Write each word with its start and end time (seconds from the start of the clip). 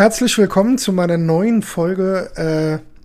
Herzlich 0.00 0.38
willkommen 0.38 0.78
zu 0.78 0.94
meiner 0.94 1.18
neuen 1.18 1.60
Folge 1.60 2.32
äh, 2.34 3.02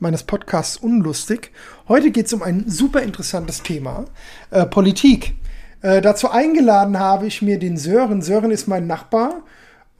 meines 0.00 0.24
Podcasts 0.24 0.76
Unlustig. 0.76 1.52
Heute 1.86 2.10
geht 2.10 2.26
es 2.26 2.32
um 2.32 2.42
ein 2.42 2.68
super 2.68 3.00
interessantes 3.00 3.62
Thema, 3.62 4.06
äh, 4.50 4.66
Politik. 4.66 5.36
Äh, 5.82 6.00
dazu 6.00 6.32
eingeladen 6.32 6.98
habe 6.98 7.28
ich 7.28 7.42
mir 7.42 7.60
den 7.60 7.76
Sören. 7.76 8.22
Sören 8.22 8.50
ist 8.50 8.66
mein 8.66 8.88
Nachbar. 8.88 9.44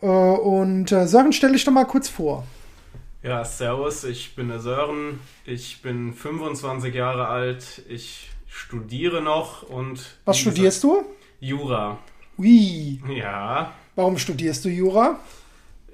Äh, 0.01 0.07
und 0.07 0.91
äh, 0.91 1.07
Sören, 1.07 1.33
stell 1.33 1.53
dich 1.53 1.65
doch 1.65 1.71
mal 1.71 1.85
kurz 1.85 2.09
vor. 2.09 2.45
Ja, 3.23 3.45
servus, 3.45 4.03
ich 4.03 4.35
bin 4.35 4.49
der 4.49 4.59
Sören. 4.59 5.21
Ich 5.45 5.81
bin 5.81 6.13
25 6.13 6.93
Jahre 6.93 7.29
alt. 7.29 7.83
Ich 7.89 8.31
studiere 8.49 9.23
noch 9.23 9.63
und. 9.63 10.19
Was 10.25 10.39
studierst 10.39 10.83
du? 10.83 11.05
Jura. 11.39 12.01
Ui. 12.37 13.01
Ja. 13.17 13.75
Warum 13.95 14.19
studierst 14.19 14.65
du 14.65 14.71
Jura? 14.71 15.21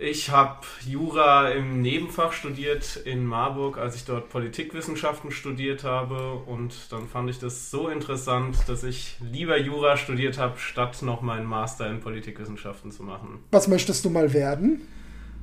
Ich 0.01 0.31
habe 0.31 0.61
Jura 0.87 1.49
im 1.49 1.83
Nebenfach 1.83 2.33
studiert 2.33 2.95
in 3.05 3.27
Marburg, 3.27 3.79
als 3.79 3.97
ich 3.97 4.05
dort 4.05 4.29
Politikwissenschaften 4.29 5.33
studiert 5.33 5.83
habe. 5.83 6.35
Und 6.47 6.73
dann 6.91 7.09
fand 7.09 7.29
ich 7.31 7.41
das 7.41 7.73
so 7.73 7.89
interessant, 7.89 8.57
dass 8.69 8.85
ich 8.85 9.17
lieber 9.21 9.59
Jura 9.59 9.97
studiert 9.97 10.39
habe, 10.39 10.57
statt 10.59 11.03
noch 11.03 11.21
meinen 11.21 11.47
Master 11.47 11.91
in 11.91 11.99
Politikwissenschaften 11.99 12.93
zu 12.93 13.03
machen. 13.03 13.41
Was 13.51 13.67
möchtest 13.67 14.05
du 14.05 14.11
mal 14.11 14.33
werden? 14.33 14.87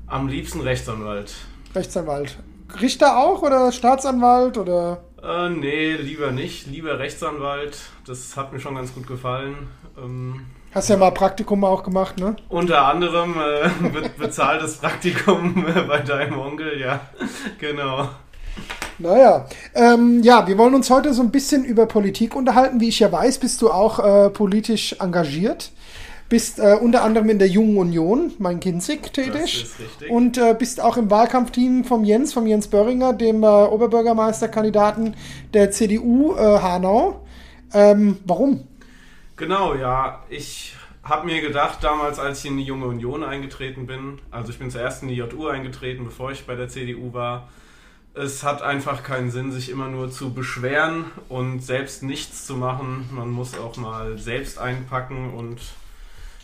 Am 0.07 0.29
liebsten 0.29 0.61
Rechtsanwalt. 0.61 1.33
Rechtsanwalt. 1.73 2.37
Richter 2.81 3.17
auch 3.17 3.41
oder 3.41 3.73
Staatsanwalt 3.73 4.57
oder? 4.57 5.03
Äh, 5.21 5.49
nee, 5.49 5.95
lieber 5.95 6.31
nicht. 6.31 6.67
Lieber 6.67 6.97
Rechtsanwalt. 6.97 7.77
Das 8.07 8.37
hat 8.37 8.53
mir 8.53 8.61
schon 8.61 8.75
ganz 8.75 8.93
gut 8.93 9.05
gefallen. 9.05 9.67
Ähm, 9.97 10.45
Hast 10.75 10.89
ja 10.89 10.97
mal 10.97 11.11
Praktikum 11.11 11.63
auch 11.63 11.83
gemacht, 11.83 12.19
ne? 12.19 12.35
Unter 12.49 12.85
anderem 12.85 13.35
äh, 13.39 13.89
be 13.89 14.09
bezahltes 14.17 14.75
Praktikum 14.75 15.65
äh, 15.65 15.83
bei 15.83 15.99
deinem 15.99 16.37
Onkel, 16.37 16.77
ja, 16.77 16.99
genau. 17.61 18.09
Naja, 18.99 19.45
ähm, 19.73 20.21
ja, 20.21 20.45
wir 20.47 20.57
wollen 20.57 20.75
uns 20.75 20.89
heute 20.89 21.13
so 21.13 21.21
ein 21.21 21.31
bisschen 21.31 21.63
über 21.63 21.85
Politik 21.85 22.35
unterhalten. 22.35 22.81
Wie 22.81 22.89
ich 22.89 22.99
ja 22.99 23.09
weiß, 23.09 23.37
bist 23.37 23.61
du 23.61 23.71
auch 23.71 23.99
äh, 23.99 24.29
politisch 24.29 24.97
engagiert. 24.99 25.71
Bist 26.27 26.59
äh, 26.59 26.75
unter 26.81 27.03
anderem 27.03 27.29
in 27.29 27.39
der 27.39 27.47
Jungen 27.47 27.77
Union, 27.77 28.33
mein 28.39 28.59
Kinzig, 28.59 29.13
tätig. 29.13 29.33
Das 29.33 29.71
ist 29.71 29.79
richtig. 29.79 30.09
Und 30.09 30.37
äh, 30.37 30.55
bist 30.59 30.81
auch 30.81 30.97
im 30.97 31.09
Wahlkampfteam 31.09 31.85
vom 31.85 32.03
Jens, 32.03 32.33
vom 32.33 32.47
Jens 32.47 32.67
Böhringer, 32.67 33.13
dem 33.13 33.43
äh, 33.43 33.45
Oberbürgermeisterkandidaten 33.45 35.15
der 35.53 35.71
CDU 35.71 36.35
Hanau. 36.35 37.21
Ähm, 37.73 38.17
warum? 38.25 38.67
Genau, 39.37 39.75
ja. 39.75 40.23
Ich 40.29 40.74
habe 41.05 41.27
mir 41.27 41.39
gedacht, 41.39 41.83
damals, 41.83 42.19
als 42.19 42.43
ich 42.43 42.51
in 42.51 42.57
die 42.57 42.63
Junge 42.63 42.87
Union 42.87 43.23
eingetreten 43.23 43.85
bin, 43.85 44.19
also 44.31 44.51
ich 44.51 44.59
bin 44.59 44.71
zuerst 44.71 45.03
in 45.03 45.09
die 45.09 45.15
JU 45.15 45.47
eingetreten, 45.47 46.03
bevor 46.03 46.31
ich 46.31 46.45
bei 46.45 46.55
der 46.55 46.67
CDU 46.67 47.13
war, 47.13 47.47
es 48.15 48.43
hat 48.43 48.61
einfach 48.61 49.03
keinen 49.03 49.29
Sinn, 49.29 49.51
sich 49.51 49.69
immer 49.69 49.89
nur 49.89 50.09
zu 50.09 50.33
beschweren 50.33 51.05
und 51.29 51.61
selbst 51.61 52.01
nichts 52.01 52.45
zu 52.45 52.55
machen. 52.55 53.09
Man 53.11 53.29
muss 53.29 53.57
auch 53.57 53.75
mal 53.77 54.17
selbst 54.17 54.57
einpacken 54.57 55.33
und 55.33 55.59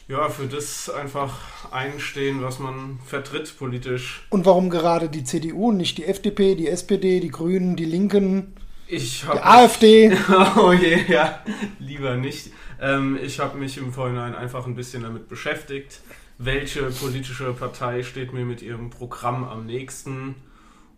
ja, 0.08 0.28
für 0.30 0.48
das 0.48 0.90
einfach 0.90 1.40
einstehen, 1.72 2.44
was 2.44 2.60
man 2.60 3.00
vertritt 3.06 3.58
politisch. 3.58 4.28
Und 4.30 4.46
warum 4.46 4.70
gerade 4.70 5.08
die 5.08 5.24
CDU 5.24 5.70
und 5.70 5.78
nicht 5.78 5.98
die 5.98 6.06
FDP, 6.06 6.56
die 6.56 6.68
SPD, 6.68 7.22
die 7.22 7.30
Grünen, 7.30 7.78
die 7.78 7.86
Linken, 7.86 8.54
ich 8.88 9.22
die 9.22 9.40
AfD? 9.40 10.12
oh 10.58 10.74
je, 10.74 11.06
ja, 11.08 11.40
lieber 11.80 12.18
nicht. 12.18 12.52
Ähm, 12.82 13.18
ich 13.22 13.40
habe 13.40 13.58
mich 13.58 13.78
im 13.78 13.94
Vorhinein 13.94 14.36
einfach 14.36 14.66
ein 14.66 14.76
bisschen 14.76 15.04
damit 15.04 15.30
beschäftigt, 15.30 16.02
welche 16.40 16.84
politische 16.90 17.54
Partei 17.54 18.02
steht 18.02 18.34
mir 18.34 18.44
mit 18.44 18.64
ihrem 18.64 18.90
Programm 18.90 19.44
am 19.44 19.68
nächsten. 19.68 20.36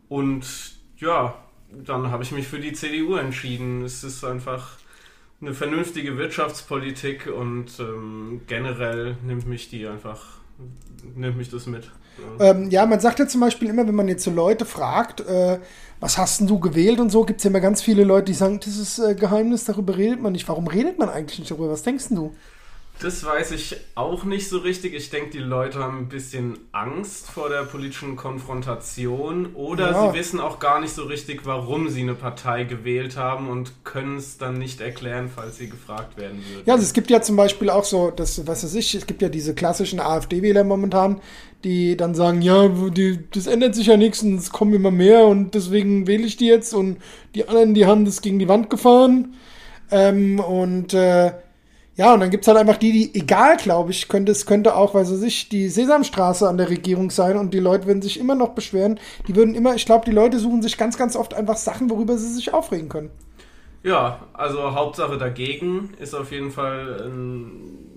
Und 0.07 0.45
ja, 0.97 1.35
dann 1.69 2.09
habe 2.09 2.23
ich 2.23 2.31
mich 2.31 2.47
für 2.47 2.59
die 2.59 2.71
CDU 2.71 3.15
entschieden. 3.15 3.83
Es 3.83 4.03
ist 4.03 4.23
einfach 4.23 4.77
eine 5.41 5.53
vernünftige 5.53 6.17
Wirtschaftspolitik 6.17 7.27
und 7.27 7.77
ähm, 7.79 8.41
generell 8.47 9.17
nimmt 9.23 9.45
mich 9.45 9.69
die 9.69 9.85
einfach, 9.85 10.37
nimmt 11.15 11.37
mich 11.37 11.49
das 11.49 11.67
mit. 11.67 11.91
Ja. 12.17 12.51
Ähm, 12.51 12.69
ja, 12.69 12.85
man 12.85 12.99
sagt 12.99 13.19
ja 13.19 13.27
zum 13.27 13.41
Beispiel 13.41 13.69
immer, 13.69 13.87
wenn 13.87 13.95
man 13.95 14.07
jetzt 14.07 14.23
so 14.23 14.31
Leute 14.31 14.65
fragt, 14.65 15.21
äh, 15.21 15.59
was 15.99 16.17
hast 16.17 16.39
denn 16.39 16.47
du 16.47 16.59
gewählt 16.59 16.99
und 16.99 17.09
so, 17.09 17.23
gibt 17.23 17.39
es 17.39 17.43
ja 17.43 17.49
immer 17.49 17.59
ganz 17.59 17.81
viele 17.81 18.03
Leute, 18.03 18.25
die 18.25 18.33
sagen, 18.33 18.59
das 18.59 18.77
ist 18.77 18.99
äh, 18.99 19.15
Geheimnis, 19.15 19.65
darüber 19.65 19.97
redet 19.97 20.21
man 20.21 20.33
nicht. 20.33 20.47
Warum 20.47 20.67
redet 20.67 20.99
man 20.99 21.09
eigentlich 21.09 21.39
nicht 21.39 21.51
darüber? 21.51 21.69
Was 21.69 21.83
denkst 21.83 22.09
du? 22.09 22.35
Das 22.99 23.25
weiß 23.25 23.51
ich 23.51 23.75
auch 23.95 24.23
nicht 24.23 24.47
so 24.47 24.59
richtig. 24.59 24.93
Ich 24.93 25.09
denke, 25.09 25.31
die 25.31 25.39
Leute 25.39 25.79
haben 25.79 25.97
ein 25.97 26.09
bisschen 26.09 26.57
Angst 26.71 27.29
vor 27.29 27.49
der 27.49 27.63
politischen 27.63 28.15
Konfrontation 28.15 29.55
oder 29.55 29.91
ja. 29.91 30.11
sie 30.11 30.17
wissen 30.17 30.39
auch 30.39 30.59
gar 30.59 30.79
nicht 30.79 30.93
so 30.93 31.03
richtig, 31.03 31.41
warum 31.45 31.89
sie 31.89 32.01
eine 32.01 32.13
Partei 32.13 32.63
gewählt 32.63 33.17
haben 33.17 33.49
und 33.49 33.83
können 33.83 34.17
es 34.17 34.37
dann 34.37 34.57
nicht 34.57 34.79
erklären, 34.79 35.29
falls 35.33 35.57
sie 35.57 35.67
gefragt 35.67 36.17
werden 36.17 36.43
würden. 36.47 36.63
Ja, 36.65 36.75
also 36.75 36.85
es 36.85 36.93
gibt 36.93 37.09
ja 37.09 37.21
zum 37.21 37.35
Beispiel 37.35 37.69
auch 37.69 37.83
so, 37.83 38.09
das, 38.09 38.47
was 38.47 38.63
weiß 38.63 38.75
ich, 38.75 38.95
es 38.95 39.05
gibt 39.05 39.21
ja 39.21 39.29
diese 39.29 39.53
klassischen 39.53 39.99
AfD-Wähler 39.99 40.63
momentan, 40.63 41.19
die 41.65 41.97
dann 41.97 42.15
sagen, 42.15 42.41
ja, 42.41 42.69
die, 42.69 43.19
das 43.31 43.47
ändert 43.47 43.75
sich 43.75 43.87
ja 43.87 43.97
nichts 43.97 44.23
und 44.23 44.35
es 44.35 44.51
kommen 44.51 44.73
immer 44.73 44.91
mehr 44.91 45.25
und 45.25 45.55
deswegen 45.55 46.07
wähle 46.07 46.23
ich 46.23 46.37
die 46.37 46.47
jetzt 46.47 46.73
und 46.73 46.97
die 47.35 47.47
anderen, 47.47 47.73
die 47.73 47.85
haben 47.85 48.05
das 48.05 48.21
gegen 48.21 48.39
die 48.39 48.47
Wand 48.47 48.69
gefahren. 48.69 49.35
Ähm, 49.91 50.39
und 50.39 50.93
äh, 50.93 51.33
ja, 51.95 52.13
und 52.13 52.21
dann 52.21 52.31
gibt 52.31 52.43
es 52.43 52.47
halt 52.47 52.57
einfach 52.57 52.77
die, 52.77 52.91
die, 52.91 53.19
egal, 53.19 53.57
glaube 53.57 53.91
ich, 53.91 54.07
könnte 54.07 54.31
es 54.31 54.47
könnte 54.47 54.75
auch, 54.75 54.95
weil 54.95 55.05
sie 55.05 55.17
sich 55.17 55.49
die 55.49 55.69
Sesamstraße 55.69 56.47
an 56.49 56.57
der 56.57 56.69
Regierung 56.69 57.11
sein 57.11 57.37
und 57.37 57.53
die 57.53 57.59
Leute 57.59 57.85
würden 57.85 58.01
sich 58.01 58.19
immer 58.19 58.33
noch 58.33 58.49
beschweren. 58.49 58.99
Die 59.27 59.35
würden 59.35 59.53
immer, 59.53 59.75
ich 59.75 59.85
glaube, 59.85 60.05
die 60.05 60.11
Leute 60.11 60.39
suchen 60.39 60.63
sich 60.63 60.77
ganz, 60.77 60.97
ganz 60.97 61.15
oft 61.15 61.35
einfach 61.35 61.57
Sachen, 61.57 61.89
worüber 61.91 62.17
sie 62.17 62.33
sich 62.33 62.53
aufregen 62.53 62.89
können. 62.89 63.11
Ja, 63.83 64.21
also 64.33 64.73
Hauptsache 64.73 65.17
dagegen 65.17 65.93
ist 65.99 66.15
auf 66.15 66.31
jeden 66.31 66.51
Fall 66.51 67.01
ein 67.05 67.93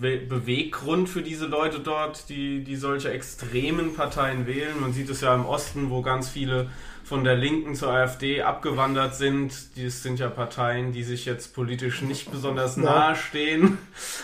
Beweggrund 0.00 1.08
für 1.08 1.20
diese 1.20 1.46
Leute 1.46 1.80
dort, 1.80 2.28
die, 2.30 2.64
die 2.64 2.76
solche 2.76 3.10
extremen 3.10 3.92
Parteien 3.94 4.46
wählen. 4.46 4.80
Man 4.80 4.92
sieht 4.92 5.10
es 5.10 5.20
ja 5.20 5.34
im 5.34 5.44
Osten, 5.44 5.90
wo 5.90 6.00
ganz 6.00 6.28
viele 6.28 6.70
von 7.10 7.24
der 7.24 7.34
Linken 7.34 7.74
zur 7.74 7.90
AfD 7.90 8.42
abgewandert 8.42 9.16
sind. 9.16 9.52
Das 9.76 10.04
sind 10.04 10.20
ja 10.20 10.28
Parteien, 10.28 10.92
die 10.92 11.02
sich 11.02 11.24
jetzt 11.24 11.56
politisch 11.56 12.02
nicht 12.02 12.30
besonders 12.30 12.76
ja. 12.76 12.82
nahe 12.84 13.16
stehen. 13.16 13.78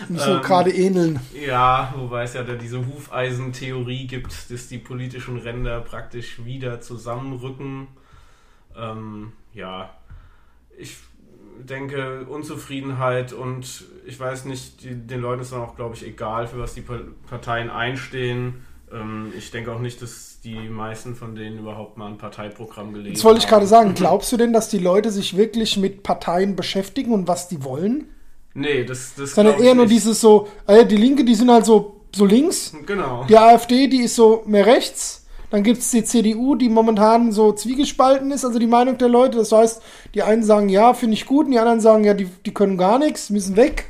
So 0.08 0.34
ähm, 0.34 0.42
gerade 0.42 0.70
ähneln. 0.70 1.18
Ja, 1.34 1.92
wobei 1.96 2.22
es 2.22 2.34
ja 2.34 2.44
da 2.44 2.54
diese 2.54 2.86
Hufeisentheorie 2.86 4.06
gibt, 4.06 4.52
dass 4.52 4.68
die 4.68 4.78
politischen 4.78 5.36
Ränder 5.36 5.80
praktisch 5.80 6.44
wieder 6.44 6.80
zusammenrücken. 6.80 7.88
Ähm, 8.76 9.32
ja, 9.52 9.90
ich 10.78 10.96
denke, 11.58 12.24
Unzufriedenheit 12.26 13.32
und 13.32 13.84
ich 14.06 14.20
weiß 14.20 14.44
nicht, 14.44 14.84
die, 14.84 14.94
den 14.94 15.22
Leuten 15.22 15.42
ist 15.42 15.50
dann 15.50 15.60
auch, 15.60 15.74
glaube 15.74 15.96
ich, 15.96 16.06
egal, 16.06 16.46
für 16.46 16.60
was 16.60 16.74
die 16.74 16.84
Parteien 17.28 17.68
einstehen. 17.68 18.64
Ähm, 18.92 19.32
ich 19.36 19.50
denke 19.50 19.72
auch 19.72 19.80
nicht, 19.80 20.00
dass 20.02 20.40
die 20.44 20.68
meisten 20.68 21.14
von 21.14 21.34
denen 21.34 21.58
überhaupt 21.58 21.96
mal 21.96 22.06
ein 22.06 22.18
Parteiprogramm 22.18 22.92
gelesen 22.92 23.08
haben. 23.08 23.14
Das 23.14 23.24
wollte 23.24 23.40
ich 23.40 23.48
gerade 23.48 23.66
sagen. 23.66 23.94
Glaubst 23.94 24.30
du 24.32 24.36
denn, 24.36 24.52
dass 24.52 24.68
die 24.68 24.78
Leute 24.78 25.10
sich 25.10 25.36
wirklich 25.36 25.76
mit 25.76 26.02
Parteien 26.02 26.56
beschäftigen 26.56 27.12
und 27.12 27.26
was 27.26 27.48
die 27.48 27.64
wollen? 27.64 28.08
Nee, 28.54 28.84
das, 28.84 29.14
das 29.16 29.34
Sondern 29.34 29.60
eher 29.60 29.74
nur 29.74 29.86
dieses 29.86 30.20
so, 30.20 30.48
äh, 30.66 30.86
die 30.86 30.96
Linke, 30.96 31.24
die 31.24 31.34
sind 31.34 31.50
halt 31.50 31.66
so, 31.66 32.00
so 32.14 32.24
links. 32.24 32.72
Genau. 32.86 33.24
Die 33.28 33.36
AfD, 33.36 33.88
die 33.88 34.02
ist 34.02 34.16
so 34.16 34.42
mehr 34.46 34.64
rechts. 34.64 35.26
Dann 35.50 35.62
gibt 35.62 35.78
es 35.78 35.90
die 35.90 36.02
CDU, 36.02 36.56
die 36.56 36.68
momentan 36.68 37.32
so 37.32 37.52
zwiegespalten 37.52 38.30
ist, 38.30 38.44
also 38.44 38.58
die 38.58 38.66
Meinung 38.66 38.98
der 38.98 39.08
Leute. 39.08 39.38
Das 39.38 39.52
heißt, 39.52 39.82
die 40.14 40.22
einen 40.22 40.42
sagen, 40.42 40.68
ja, 40.68 40.94
finde 40.94 41.14
ich 41.14 41.26
gut, 41.26 41.46
und 41.46 41.52
die 41.52 41.58
anderen 41.58 41.80
sagen, 41.80 42.04
ja, 42.04 42.14
die, 42.14 42.28
die 42.44 42.54
können 42.54 42.78
gar 42.78 42.98
nichts, 42.98 43.30
müssen 43.30 43.56
weg. 43.56 43.86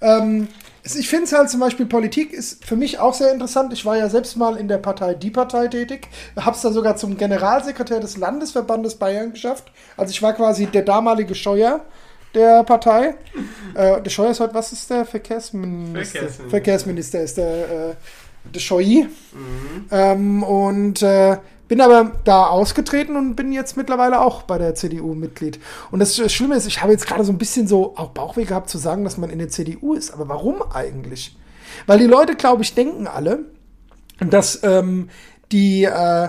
Ähm, 0.00 0.48
ich 0.84 1.08
finde 1.08 1.24
es 1.24 1.32
halt 1.32 1.48
zum 1.48 1.60
Beispiel, 1.60 1.86
Politik 1.86 2.32
ist 2.32 2.64
für 2.64 2.76
mich 2.76 2.98
auch 2.98 3.14
sehr 3.14 3.32
interessant. 3.32 3.72
Ich 3.72 3.86
war 3.86 3.96
ja 3.96 4.10
selbst 4.10 4.36
mal 4.36 4.56
in 4.56 4.68
der 4.68 4.78
Partei 4.78 5.14
Die 5.14 5.30
Partei 5.30 5.68
tätig, 5.68 6.08
habe 6.36 6.54
es 6.54 6.62
da 6.62 6.72
sogar 6.72 6.96
zum 6.96 7.16
Generalsekretär 7.16 8.00
des 8.00 8.18
Landesverbandes 8.18 8.96
Bayern 8.96 9.32
geschafft. 9.32 9.72
Also 9.96 10.10
ich 10.10 10.20
war 10.22 10.34
quasi 10.34 10.66
der 10.66 10.82
damalige 10.82 11.34
Scheuer 11.34 11.80
der 12.34 12.64
Partei. 12.64 13.14
Äh, 13.74 14.02
der 14.02 14.10
Scheuer 14.10 14.30
ist 14.30 14.40
heute, 14.40 14.54
was 14.54 14.72
ist 14.72 14.90
der 14.90 15.06
Verkehrsminister? 15.06 16.18
Verkehrsminister, 16.18 16.50
Verkehrsminister 16.50 17.22
ist 17.22 17.36
der, 17.38 17.90
äh, 17.90 17.94
der 18.52 18.60
Scheuer. 18.60 19.04
Mhm. 19.04 19.86
Ähm, 19.90 20.42
und 20.42 21.02
äh, 21.02 21.38
bin 21.68 21.80
aber 21.80 22.12
da 22.24 22.46
ausgetreten 22.46 23.16
und 23.16 23.36
bin 23.36 23.52
jetzt 23.52 23.76
mittlerweile 23.76 24.20
auch 24.20 24.42
bei 24.42 24.58
der 24.58 24.74
CDU 24.74 25.14
Mitglied. 25.14 25.58
Und 25.90 26.00
das 26.00 26.32
Schlimme 26.32 26.56
ist, 26.56 26.66
ich 26.66 26.82
habe 26.82 26.92
jetzt 26.92 27.06
gerade 27.06 27.24
so 27.24 27.32
ein 27.32 27.38
bisschen 27.38 27.66
so 27.66 27.94
auch 27.96 28.10
Bauchweh 28.10 28.44
gehabt 28.44 28.68
zu 28.68 28.78
sagen, 28.78 29.04
dass 29.04 29.16
man 29.16 29.30
in 29.30 29.38
der 29.38 29.48
CDU 29.48 29.94
ist. 29.94 30.12
Aber 30.12 30.28
warum 30.28 30.62
eigentlich? 30.72 31.36
Weil 31.86 31.98
die 31.98 32.06
Leute, 32.06 32.36
glaube 32.36 32.62
ich, 32.62 32.74
denken 32.74 33.06
alle, 33.06 33.46
dass 34.20 34.62
ähm, 34.62 35.08
die 35.52 35.84
äh, 35.84 36.28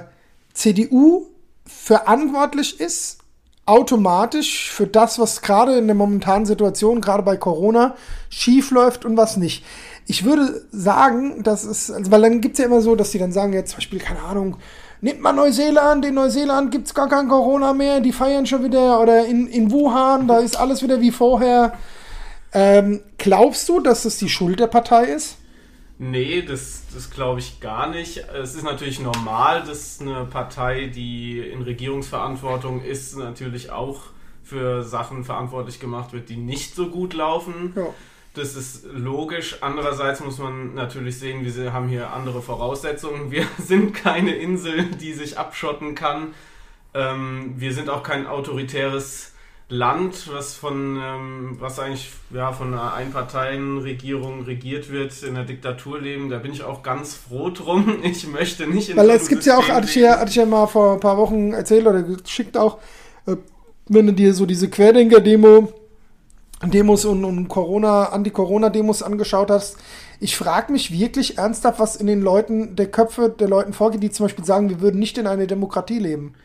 CDU 0.54 1.28
verantwortlich 1.66 2.80
ist 2.80 3.20
automatisch 3.66 4.72
für 4.72 4.86
das, 4.86 5.18
was 5.18 5.42
gerade 5.42 5.78
in 5.78 5.88
der 5.88 5.96
momentanen 5.96 6.46
Situation, 6.46 7.02
gerade 7.02 7.24
bei 7.24 7.36
Corona, 7.36 7.96
schief 8.30 8.72
läuft 8.72 9.06
und 9.06 9.18
was 9.18 9.38
nicht. 9.38 9.66
Ich 10.06 10.24
würde 10.24 10.66
sagen, 10.72 11.42
dass 11.42 11.64
es, 11.64 11.90
also, 11.90 12.12
weil 12.12 12.22
dann 12.22 12.42
gibt's 12.42 12.60
ja 12.60 12.66
immer 12.66 12.82
so, 12.82 12.96
dass 12.96 13.12
die 13.12 13.18
dann 13.18 13.32
sagen, 13.32 13.54
jetzt 13.54 13.72
zum 13.72 13.78
Beispiel, 13.78 14.00
keine 14.00 14.22
Ahnung, 14.22 14.58
nimmt 15.02 15.22
mal 15.22 15.34
Neuseeland, 15.34 16.06
in 16.06 16.16
Neuseeland 16.16 16.72
gibt's 16.72 16.94
gar 16.94 17.10
kein 17.10 17.28
Corona 17.28 17.74
mehr, 17.74 18.00
die 18.00 18.12
feiern 18.12 18.46
schon 18.46 18.64
wieder, 18.64 19.00
oder 19.00 19.26
in, 19.26 19.48
in 19.48 19.72
Wuhan, 19.72 20.28
da 20.28 20.40
ist 20.40 20.58
alles 20.58 20.84
wieder 20.84 21.02
wie 21.02 21.12
vorher. 21.12 21.78
Ähm, 22.54 23.02
glaubst 23.18 23.68
du, 23.68 23.80
dass 23.80 24.06
es 24.06 24.18
die 24.18 24.30
Schuld 24.30 24.60
der 24.60 24.68
Partei 24.68 25.06
ist? 25.06 25.38
Nee, 25.98 26.42
das, 26.42 26.84
das 26.94 27.10
glaube 27.10 27.40
ich 27.40 27.62
gar 27.62 27.90
nicht. 27.90 28.26
Es 28.34 28.56
ist 28.56 28.64
natürlich 28.64 29.00
normal, 29.00 29.64
dass 29.64 30.02
eine 30.02 30.26
Partei, 30.26 30.88
die 30.88 31.40
in 31.40 31.62
Regierungsverantwortung 31.62 32.82
ist, 32.82 33.18
natürlich 33.18 33.72
auch 33.72 34.02
für 34.44 34.84
Sachen 34.84 35.24
verantwortlich 35.24 35.80
gemacht 35.80 36.14
wird, 36.14 36.30
die 36.30 36.38
nicht 36.38 36.76
so 36.76 36.90
gut 36.90 37.14
laufen. 37.14 37.74
Ja. 37.76 37.88
Das 38.36 38.56
ist 38.56 38.86
logisch. 38.94 39.58
Andererseits 39.62 40.20
muss 40.20 40.38
man 40.38 40.74
natürlich 40.76 41.18
sehen, 41.18 41.46
wir 41.46 41.74
haben 41.74 41.88
hier 41.88 42.12
andere 42.12 42.42
Voraussetzungen. 42.42 43.32
Wir 43.32 43.48
sind 43.58 43.94
keine 43.94 44.36
Insel, 44.36 44.86
die 44.86 45.14
sich 45.14 45.38
abschotten 45.38 45.96
kann. 45.96 46.34
Ähm, 46.94 47.54
wir 47.58 47.74
sind 47.74 47.90
auch 47.90 48.04
kein 48.04 48.28
autoritäres 48.28 49.34
Land, 49.68 50.30
was 50.32 50.54
von 50.54 51.00
ähm, 51.02 51.58
was 51.60 51.80
eigentlich 51.80 52.12
ja, 52.32 52.52
von 52.52 52.74
einer 52.74 52.94
Einparteienregierung 52.94 54.44
regiert 54.44 54.92
wird, 54.92 55.24
in 55.24 55.34
der 55.34 55.44
Diktatur 55.44 56.00
leben, 56.00 56.30
da 56.30 56.38
bin 56.38 56.52
ich 56.52 56.64
auch 56.64 56.84
ganz 56.84 57.16
froh 57.16 57.50
drum. 57.50 58.00
Ich 58.04 58.28
möchte 58.28 58.68
nicht 58.68 58.90
in 58.90 58.98
Weil 58.98 59.10
es 59.10 59.28
gibt 59.28 59.44
ja 59.46 59.58
auch, 59.58 59.68
hatte 59.68 59.88
ich, 59.88 59.96
ja, 59.96 60.20
hatte 60.20 60.30
ich 60.30 60.36
ja 60.36 60.46
mal 60.46 60.68
vor 60.68 60.94
ein 60.94 61.00
paar 61.00 61.18
Wochen 61.18 61.54
erzählt 61.54 61.88
oder 61.88 62.04
geschickt 62.04 62.58
auch, 62.58 62.78
äh, 63.26 63.38
wenn 63.88 64.06
du 64.06 64.14
dir 64.14 64.36
so 64.36 64.46
diese 64.46 64.70
Querdenker-Demo, 64.70 65.74
Demos 66.72 67.06
und, 67.06 67.24
und 67.24 67.48
Corona, 67.48 68.06
Anti-Corona-Demos 68.10 69.04
angeschaut 69.04 69.50
hast, 69.50 69.78
ich 70.20 70.38
frage 70.38 70.72
mich 70.72 70.92
wirklich 70.92 71.38
ernsthaft, 71.38 71.80
was 71.80 71.96
in 71.96 72.08
den 72.08 72.22
Leuten, 72.22 72.76
der 72.76 72.88
Köpfe 72.88 73.30
der 73.30 73.50
Leuten 73.50 73.74
vorgeht, 73.74 74.02
die 74.02 74.12
zum 74.12 74.26
Beispiel 74.26 74.46
sagen, 74.46 74.70
wir 74.70 74.82
würden 74.82 75.00
nicht 75.00 75.18
in 75.18 75.28
einer 75.28 75.46
Demokratie 75.46 76.00
leben. 76.00 76.36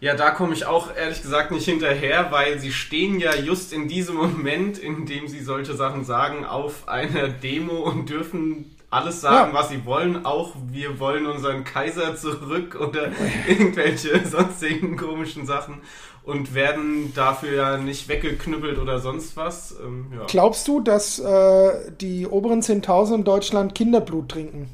Ja, 0.00 0.14
da 0.14 0.30
komme 0.30 0.54
ich 0.54 0.64
auch 0.64 0.94
ehrlich 0.94 1.22
gesagt 1.22 1.50
nicht 1.50 1.64
hinterher, 1.64 2.30
weil 2.30 2.58
sie 2.60 2.72
stehen 2.72 3.18
ja 3.18 3.34
just 3.34 3.72
in 3.72 3.88
diesem 3.88 4.14
Moment, 4.14 4.78
in 4.78 5.06
dem 5.06 5.26
sie 5.26 5.40
solche 5.40 5.74
Sachen 5.74 6.04
sagen, 6.04 6.44
auf 6.44 6.88
einer 6.88 7.28
Demo 7.28 7.82
und 7.82 8.08
dürfen 8.08 8.76
alles 8.90 9.20
sagen, 9.20 9.52
ja. 9.52 9.58
was 9.58 9.68
sie 9.68 9.84
wollen. 9.84 10.24
Auch 10.24 10.54
wir 10.70 11.00
wollen 11.00 11.26
unseren 11.26 11.64
Kaiser 11.64 12.16
zurück 12.16 12.76
oder 12.80 13.10
irgendwelche 13.48 14.24
sonstigen 14.26 14.96
komischen 14.96 15.46
Sachen 15.46 15.80
und 16.28 16.54
werden 16.54 17.14
dafür 17.14 17.56
ja 17.56 17.78
nicht 17.78 18.06
weggeknüppelt 18.06 18.78
oder 18.78 18.98
sonst 18.98 19.34
was. 19.38 19.74
Ähm, 19.82 20.08
ja. 20.14 20.26
Glaubst 20.26 20.68
du, 20.68 20.80
dass 20.80 21.18
äh, 21.18 21.90
die 22.02 22.26
oberen 22.26 22.60
10.000 22.60 23.14
in 23.14 23.24
Deutschland 23.24 23.74
Kinderblut 23.74 24.28
trinken? 24.28 24.68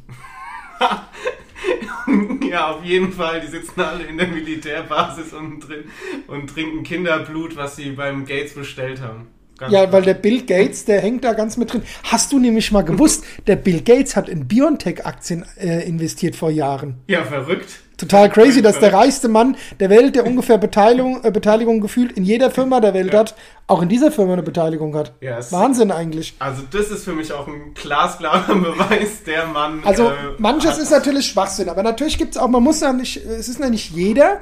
ja, 2.51 2.73
auf 2.73 2.85
jeden 2.85 3.12
Fall. 3.12 3.41
Die 3.41 3.47
sitzen 3.47 3.81
alle 3.81 4.03
in 4.03 4.19
der 4.19 4.27
Militärbasis 4.27 5.33
und, 5.33 5.61
drin, 5.61 5.85
und 6.27 6.49
trinken 6.49 6.83
Kinderblut, 6.83 7.55
was 7.55 7.77
sie 7.77 7.91
beim 7.91 8.27
Gates 8.27 8.55
bestellt 8.55 9.01
haben. 9.01 9.29
Ganz 9.56 9.73
ja, 9.73 9.93
weil 9.93 10.03
der 10.03 10.15
Bill 10.15 10.45
Gates, 10.45 10.87
der 10.87 11.01
hängt 11.03 11.23
da 11.23 11.35
ganz 11.35 11.56
mit 11.56 11.73
drin. 11.73 11.83
Hast 12.03 12.33
du 12.33 12.41
nämlich 12.41 12.73
mal 12.73 12.83
gewusst, 12.83 13.25
der 13.47 13.55
Bill 13.55 13.81
Gates 13.83 14.17
hat 14.17 14.29
in 14.29 14.49
Biontech-Aktien 14.49 15.47
äh, 15.56 15.87
investiert 15.89 16.35
vor 16.35 16.51
Jahren. 16.51 16.97
Ja, 17.06 17.23
verrückt. 17.23 17.83
Total 17.96 18.29
crazy, 18.29 18.61
dass 18.61 18.81
der 18.81 18.93
reichste 18.93 19.29
Mann 19.29 19.56
der 19.79 19.88
Welt, 19.88 20.17
der 20.17 20.26
ungefähr 20.26 20.58
Beteiligung, 20.58 21.23
äh, 21.23 21.31
Beteiligung 21.31 21.81
gefühlt 21.81 22.12
in 22.12 22.25
jeder 22.25 22.50
Firma 22.50 22.81
der 22.81 22.93
Welt 22.93 23.12
ja. 23.12 23.20
hat, 23.20 23.37
auch 23.69 23.82
in 23.82 23.88
dieser 23.88 24.11
Firma 24.11 24.32
eine 24.32 24.43
Beteiligung 24.43 24.96
hat. 24.96 25.12
Ja, 25.20 25.38
Wahnsinn 25.50 25.93
eigentlich. 25.93 26.35
Also 26.41 26.62
das 26.70 26.91
ist 26.91 27.05
für 27.05 27.12
mich 27.12 27.32
auch 27.32 27.46
ein 27.46 27.73
glasklarer 27.75 28.55
Beweis, 28.55 29.23
der 29.25 29.46
Mann. 29.46 29.82
Also 29.85 30.08
äh, 30.08 30.14
manches 30.38 30.79
ist 30.79 30.91
natürlich 30.91 31.26
Schwachsinn, 31.26 31.69
aber 31.69 31.85
natürlich 31.85 32.19
gibt 32.19 32.35
es 32.35 32.41
auch, 32.41 32.49
man 32.49 32.62
muss 32.62 32.81
ja 32.81 32.93
nicht, 32.93 33.17
es 33.17 33.49
ist 33.49 33.61
ja 33.61 33.70
nicht 33.70 33.94
jeder, 33.94 34.41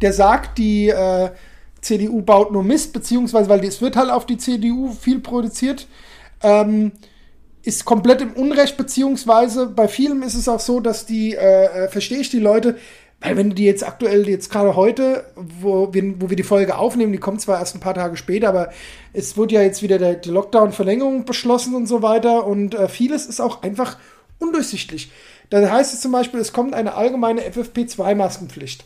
der 0.00 0.12
sagt, 0.14 0.56
die 0.56 0.88
äh, 0.88 1.30
CDU 1.82 2.22
baut 2.22 2.52
nur 2.52 2.62
Mist, 2.62 2.94
beziehungsweise, 2.94 3.50
weil 3.50 3.62
es 3.64 3.82
wird 3.82 3.96
halt 3.96 4.10
auf 4.10 4.24
die 4.24 4.38
CDU 4.38 4.92
viel 4.92 5.20
produziert. 5.20 5.86
Ähm, 6.42 6.92
ist 7.64 7.84
komplett 7.84 8.20
im 8.20 8.32
Unrecht, 8.34 8.76
beziehungsweise 8.76 9.66
bei 9.66 9.88
vielen 9.88 10.22
ist 10.22 10.34
es 10.34 10.48
auch 10.48 10.60
so, 10.60 10.80
dass 10.80 11.06
die, 11.06 11.34
äh, 11.34 11.84
äh, 11.84 11.88
verstehe 11.88 12.18
ich 12.18 12.30
die 12.30 12.38
Leute, 12.38 12.76
weil 13.20 13.38
wenn 13.38 13.54
die 13.54 13.64
jetzt 13.64 13.86
aktuell, 13.86 14.28
jetzt 14.28 14.50
gerade 14.50 14.76
heute, 14.76 15.24
wo 15.34 15.92
wir, 15.94 16.20
wo 16.20 16.28
wir 16.28 16.36
die 16.36 16.42
Folge 16.42 16.76
aufnehmen, 16.76 17.12
die 17.12 17.18
kommt 17.18 17.40
zwar 17.40 17.58
erst 17.58 17.74
ein 17.74 17.80
paar 17.80 17.94
Tage 17.94 18.18
später, 18.18 18.48
aber 18.48 18.70
es 19.14 19.38
wurde 19.38 19.54
ja 19.54 19.62
jetzt 19.62 19.82
wieder 19.82 19.98
der, 19.98 20.14
die 20.14 20.28
Lockdown-Verlängerung 20.28 21.24
beschlossen 21.24 21.74
und 21.74 21.86
so 21.86 22.02
weiter 22.02 22.46
und 22.46 22.74
äh, 22.74 22.86
vieles 22.86 23.24
ist 23.24 23.40
auch 23.40 23.62
einfach 23.62 23.96
undurchsichtlich. 24.38 25.10
Da 25.48 25.70
heißt 25.70 25.94
es 25.94 26.00
zum 26.00 26.12
Beispiel, 26.12 26.40
es 26.40 26.52
kommt 26.52 26.74
eine 26.74 26.94
allgemeine 26.94 27.42
FFP2-Maskenpflicht. 27.42 28.84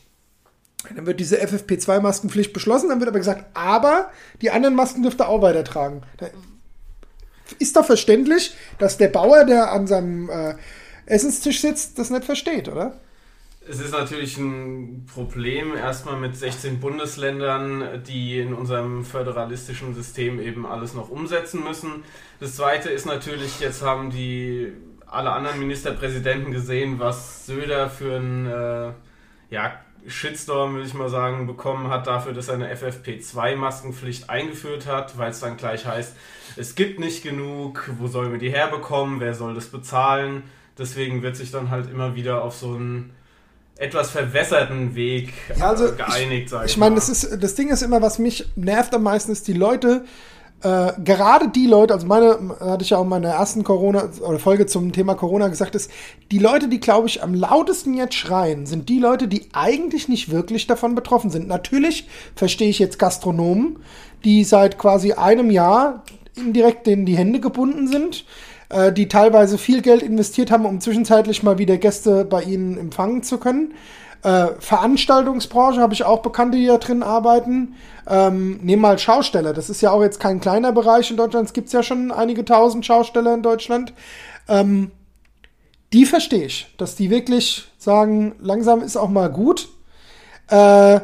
Dann 0.94 1.06
wird 1.06 1.18
diese 1.18 1.38
FFP2-Maskenpflicht 1.42 2.52
beschlossen, 2.52 2.90
dann 2.90 3.00
wird 3.00 3.08
aber 3.08 3.18
gesagt, 3.18 3.44
aber 3.54 4.10
die 4.40 4.52
anderen 4.52 4.76
Masken 4.76 5.02
dürft 5.02 5.20
ihr 5.20 5.28
auch 5.28 5.42
weitertragen. 5.42 6.02
Da 6.18 6.28
ist 7.58 7.76
doch 7.76 7.84
verständlich, 7.84 8.54
dass 8.78 8.98
der 8.98 9.08
Bauer, 9.08 9.44
der 9.44 9.72
an 9.72 9.86
seinem 9.86 10.28
äh, 10.30 10.54
Essenstisch 11.06 11.60
sitzt, 11.60 11.98
das 11.98 12.10
nicht 12.10 12.24
versteht, 12.24 12.68
oder? 12.68 13.00
Es 13.70 13.80
ist 13.80 13.92
natürlich 13.92 14.38
ein 14.38 15.06
Problem 15.12 15.76
erstmal 15.76 16.18
mit 16.18 16.34
16 16.34 16.80
Bundesländern, 16.80 18.02
die 18.06 18.38
in 18.38 18.54
unserem 18.54 19.04
föderalistischen 19.04 19.94
System 19.94 20.40
eben 20.40 20.64
alles 20.64 20.94
noch 20.94 21.10
umsetzen 21.10 21.62
müssen. 21.62 22.02
Das 22.40 22.56
zweite 22.56 22.88
ist 22.88 23.04
natürlich, 23.04 23.60
jetzt 23.60 23.82
haben 23.82 24.10
die 24.10 24.72
alle 25.06 25.32
anderen 25.32 25.58
Ministerpräsidenten 25.58 26.50
gesehen, 26.50 26.98
was 26.98 27.44
Söder 27.44 27.90
für 27.90 28.16
ein 28.16 28.46
äh, 28.46 28.92
ja, 29.50 29.80
Shitstorm, 30.06 30.76
will 30.76 30.84
ich 30.84 30.94
mal 30.94 31.08
sagen, 31.08 31.46
bekommen 31.46 31.88
hat 31.88 32.06
dafür, 32.06 32.32
dass 32.32 32.48
er 32.48 32.54
eine 32.54 32.74
FFP2-Maskenpflicht 32.74 34.28
eingeführt 34.28 34.86
hat, 34.86 35.18
weil 35.18 35.30
es 35.30 35.40
dann 35.40 35.56
gleich 35.56 35.86
heißt, 35.86 36.14
es 36.56 36.74
gibt 36.74 36.98
nicht 36.98 37.22
genug, 37.22 37.90
wo 37.98 38.06
sollen 38.06 38.32
wir 38.32 38.38
die 38.38 38.50
herbekommen, 38.50 39.20
wer 39.20 39.34
soll 39.34 39.54
das 39.54 39.66
bezahlen? 39.66 40.44
Deswegen 40.78 41.22
wird 41.22 41.36
sich 41.36 41.50
dann 41.50 41.70
halt 41.70 41.90
immer 41.90 42.14
wieder 42.14 42.42
auf 42.42 42.56
so 42.56 42.74
einen 42.74 43.10
etwas 43.76 44.10
verwässerten 44.10 44.94
Weg 44.94 45.32
ja, 45.56 45.68
also 45.68 45.94
geeinigt, 45.94 46.48
sage 46.48 46.66
ich, 46.66 46.72
ich 46.72 46.78
meine, 46.78 46.96
das, 46.96 47.08
ist, 47.08 47.42
das 47.42 47.54
Ding 47.54 47.70
ist 47.70 47.82
immer, 47.82 48.02
was 48.02 48.18
mich 48.18 48.48
nervt 48.56 48.94
am 48.94 49.04
meisten, 49.04 49.30
ist 49.30 49.46
die 49.46 49.52
Leute, 49.52 50.04
äh, 50.62 50.92
gerade 51.04 51.48
die 51.48 51.66
Leute, 51.66 51.94
also 51.94 52.06
meine, 52.06 52.56
hatte 52.60 52.82
ich 52.82 52.90
ja 52.90 52.98
auch 52.98 53.04
in 53.04 53.08
meiner 53.08 53.28
ersten 53.28 53.62
Corona 53.62 54.10
oder 54.20 54.40
Folge 54.40 54.66
zum 54.66 54.92
Thema 54.92 55.14
Corona 55.14 55.46
gesagt, 55.48 55.76
ist, 55.76 55.90
die 56.32 56.40
Leute, 56.40 56.68
die 56.68 56.80
glaube 56.80 57.06
ich 57.06 57.22
am 57.22 57.32
lautesten 57.32 57.94
jetzt 57.94 58.14
schreien, 58.14 58.66
sind 58.66 58.88
die 58.88 58.98
Leute, 58.98 59.28
die 59.28 59.46
eigentlich 59.52 60.08
nicht 60.08 60.30
wirklich 60.30 60.66
davon 60.66 60.96
betroffen 60.96 61.30
sind. 61.30 61.46
Natürlich 61.46 62.08
verstehe 62.34 62.70
ich 62.70 62.80
jetzt 62.80 62.98
Gastronomen, 62.98 63.78
die 64.24 64.42
seit 64.42 64.78
quasi 64.78 65.12
einem 65.12 65.50
Jahr 65.50 66.02
indirekt 66.34 66.88
in 66.88 67.06
die 67.06 67.16
Hände 67.16 67.38
gebunden 67.38 67.86
sind, 67.86 68.24
äh, 68.68 68.92
die 68.92 69.06
teilweise 69.06 69.58
viel 69.58 69.80
Geld 69.80 70.02
investiert 70.02 70.50
haben, 70.50 70.66
um 70.66 70.80
zwischenzeitlich 70.80 71.44
mal 71.44 71.58
wieder 71.58 71.76
Gäste 71.76 72.24
bei 72.24 72.42
ihnen 72.42 72.78
empfangen 72.78 73.22
zu 73.22 73.38
können. 73.38 73.74
Äh, 74.22 74.48
Veranstaltungsbranche 74.58 75.80
habe 75.80 75.94
ich 75.94 76.04
auch 76.04 76.22
Bekannte, 76.22 76.58
die 76.58 76.66
da 76.66 76.78
drin 76.78 77.02
arbeiten. 77.02 77.74
Ähm, 78.08 78.58
nehmen 78.62 78.82
mal 78.82 78.98
Schausteller. 78.98 79.52
Das 79.52 79.70
ist 79.70 79.80
ja 79.80 79.90
auch 79.90 80.02
jetzt 80.02 80.18
kein 80.18 80.40
kleiner 80.40 80.72
Bereich 80.72 81.10
in 81.10 81.16
Deutschland. 81.16 81.46
Es 81.46 81.52
gibt 81.52 81.72
ja 81.72 81.82
schon 81.82 82.10
einige 82.10 82.44
tausend 82.44 82.84
Schausteller 82.84 83.34
in 83.34 83.42
Deutschland. 83.42 83.92
Ähm, 84.48 84.90
die 85.92 86.04
verstehe 86.04 86.44
ich, 86.44 86.74
dass 86.78 86.96
die 86.96 87.10
wirklich 87.10 87.68
sagen, 87.78 88.34
langsam 88.40 88.82
ist 88.82 88.96
auch 88.96 89.08
mal 89.08 89.30
gut. 89.30 89.68
Äh, 90.48 91.00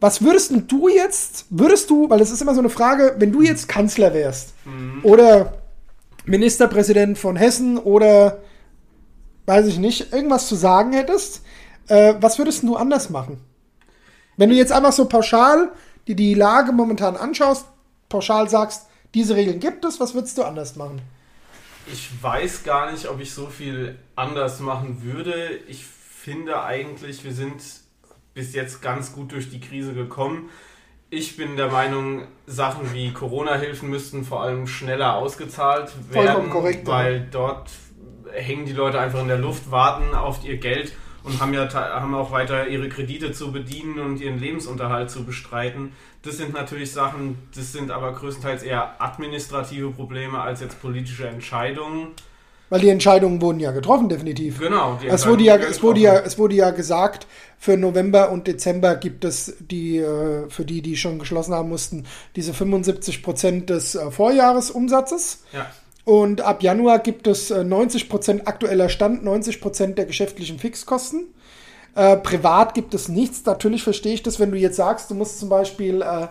was 0.00 0.22
würdest 0.22 0.52
du 0.68 0.88
jetzt, 0.88 1.46
würdest 1.50 1.88
du, 1.90 2.10
weil 2.10 2.18
das 2.18 2.30
ist 2.30 2.42
immer 2.42 2.54
so 2.54 2.60
eine 2.60 2.68
Frage, 2.68 3.16
wenn 3.18 3.32
du 3.32 3.40
jetzt 3.40 3.68
Kanzler 3.68 4.12
wärst 4.12 4.54
mhm. 4.64 5.00
oder 5.02 5.54
Ministerpräsident 6.26 7.18
von 7.18 7.36
Hessen 7.36 7.78
oder 7.78 8.38
weiß 9.46 9.66
ich 9.66 9.78
nicht, 9.78 10.12
irgendwas 10.12 10.46
zu 10.46 10.54
sagen 10.54 10.92
hättest, 10.92 11.42
äh, 11.88 12.14
was 12.20 12.38
würdest 12.38 12.62
du 12.62 12.76
anders 12.76 13.10
machen? 13.10 13.40
Wenn 14.36 14.50
du 14.50 14.56
jetzt 14.56 14.72
einfach 14.72 14.92
so 14.92 15.06
pauschal 15.06 15.72
dir 16.06 16.16
die 16.16 16.34
Lage 16.34 16.72
momentan 16.72 17.16
anschaust, 17.16 17.66
pauschal 18.08 18.48
sagst, 18.48 18.88
diese 19.14 19.36
Regeln 19.36 19.60
gibt 19.60 19.84
es, 19.84 20.00
was 20.00 20.14
würdest 20.14 20.36
du 20.38 20.42
anders 20.42 20.76
machen? 20.76 21.00
Ich 21.86 22.10
weiß 22.20 22.64
gar 22.64 22.90
nicht, 22.90 23.08
ob 23.08 23.20
ich 23.20 23.32
so 23.32 23.46
viel 23.46 23.98
anders 24.16 24.60
machen 24.60 25.02
würde. 25.02 25.58
Ich 25.68 25.84
finde 25.84 26.62
eigentlich, 26.62 27.24
wir 27.24 27.32
sind 27.32 27.62
bis 28.32 28.54
jetzt 28.54 28.82
ganz 28.82 29.12
gut 29.12 29.32
durch 29.32 29.50
die 29.50 29.60
Krise 29.60 29.92
gekommen. 29.92 30.50
Ich 31.10 31.36
bin 31.36 31.56
der 31.56 31.70
Meinung, 31.70 32.26
Sachen 32.46 32.92
wie 32.92 33.12
Corona-Hilfen 33.12 33.88
müssten 33.88 34.24
vor 34.24 34.42
allem 34.42 34.66
schneller 34.66 35.14
ausgezahlt 35.14 35.92
werden, 36.10 36.50
korrekt, 36.50 36.86
weil 36.86 37.28
dort 37.30 37.70
hängen 38.32 38.66
die 38.66 38.72
Leute 38.72 38.98
einfach 38.98 39.20
in 39.20 39.28
der 39.28 39.38
Luft, 39.38 39.70
warten 39.70 40.14
auf 40.14 40.44
ihr 40.44 40.56
Geld 40.56 40.92
und 41.24 41.40
haben 41.40 41.54
ja 41.54 41.72
haben 41.72 42.14
auch 42.14 42.30
weiter 42.30 42.68
ihre 42.68 42.88
Kredite 42.88 43.32
zu 43.32 43.50
bedienen 43.50 43.98
und 43.98 44.20
ihren 44.20 44.38
Lebensunterhalt 44.38 45.10
zu 45.10 45.24
bestreiten. 45.24 45.92
Das 46.22 46.36
sind 46.36 46.52
natürlich 46.54 46.92
Sachen, 46.92 47.38
das 47.54 47.72
sind 47.72 47.90
aber 47.90 48.12
größtenteils 48.12 48.62
eher 48.62 48.94
administrative 49.02 49.90
Probleme 49.90 50.40
als 50.40 50.60
jetzt 50.60 50.80
politische 50.80 51.26
Entscheidungen. 51.26 52.08
Weil 52.70 52.80
die 52.80 52.88
Entscheidungen 52.88 53.40
wurden 53.40 53.60
ja 53.60 53.72
getroffen, 53.72 54.08
definitiv. 54.08 54.58
Genau. 54.58 54.98
es, 55.06 55.26
wurde 55.26 55.44
ja, 55.44 55.56
es, 55.56 55.82
wurde 55.82 56.00
ja, 56.00 56.18
es 56.18 56.38
wurde 56.38 56.54
ja 56.54 56.70
gesagt, 56.70 57.26
für 57.58 57.76
November 57.76 58.30
und 58.30 58.46
Dezember 58.46 58.96
gibt 58.96 59.24
es 59.24 59.54
die, 59.60 59.98
äh, 59.98 60.48
für 60.48 60.64
die, 60.64 60.82
die 60.82 60.96
schon 60.96 61.18
geschlossen 61.18 61.54
haben 61.54 61.68
mussten, 61.68 62.04
diese 62.36 62.54
75 62.54 63.22
Prozent 63.22 63.70
des 63.70 63.94
äh, 63.94 64.10
Vorjahresumsatzes. 64.10 65.44
Ja. 65.52 65.66
Und 66.04 66.42
ab 66.42 66.62
Januar 66.62 66.98
gibt 66.98 67.26
es 67.26 67.50
90 67.50 68.04
äh, 68.04 68.08
Prozent 68.08 68.46
aktueller 68.46 68.88
Stand, 68.88 69.24
90 69.24 69.60
Prozent 69.60 69.98
der 69.98 70.04
geschäftlichen 70.04 70.58
Fixkosten. 70.58 71.26
Äh, 71.94 72.16
privat 72.18 72.74
gibt 72.74 72.92
es 72.94 73.08
nichts. 73.08 73.44
Natürlich 73.46 73.82
verstehe 73.82 74.14
ich 74.14 74.22
das, 74.22 74.38
wenn 74.38 74.50
du 74.50 74.58
jetzt 74.58 74.76
sagst, 74.76 75.10
du 75.10 75.14
musst 75.14 75.38
zum 75.38 75.48
Beispiel 75.48 76.02
äh, 76.02 76.28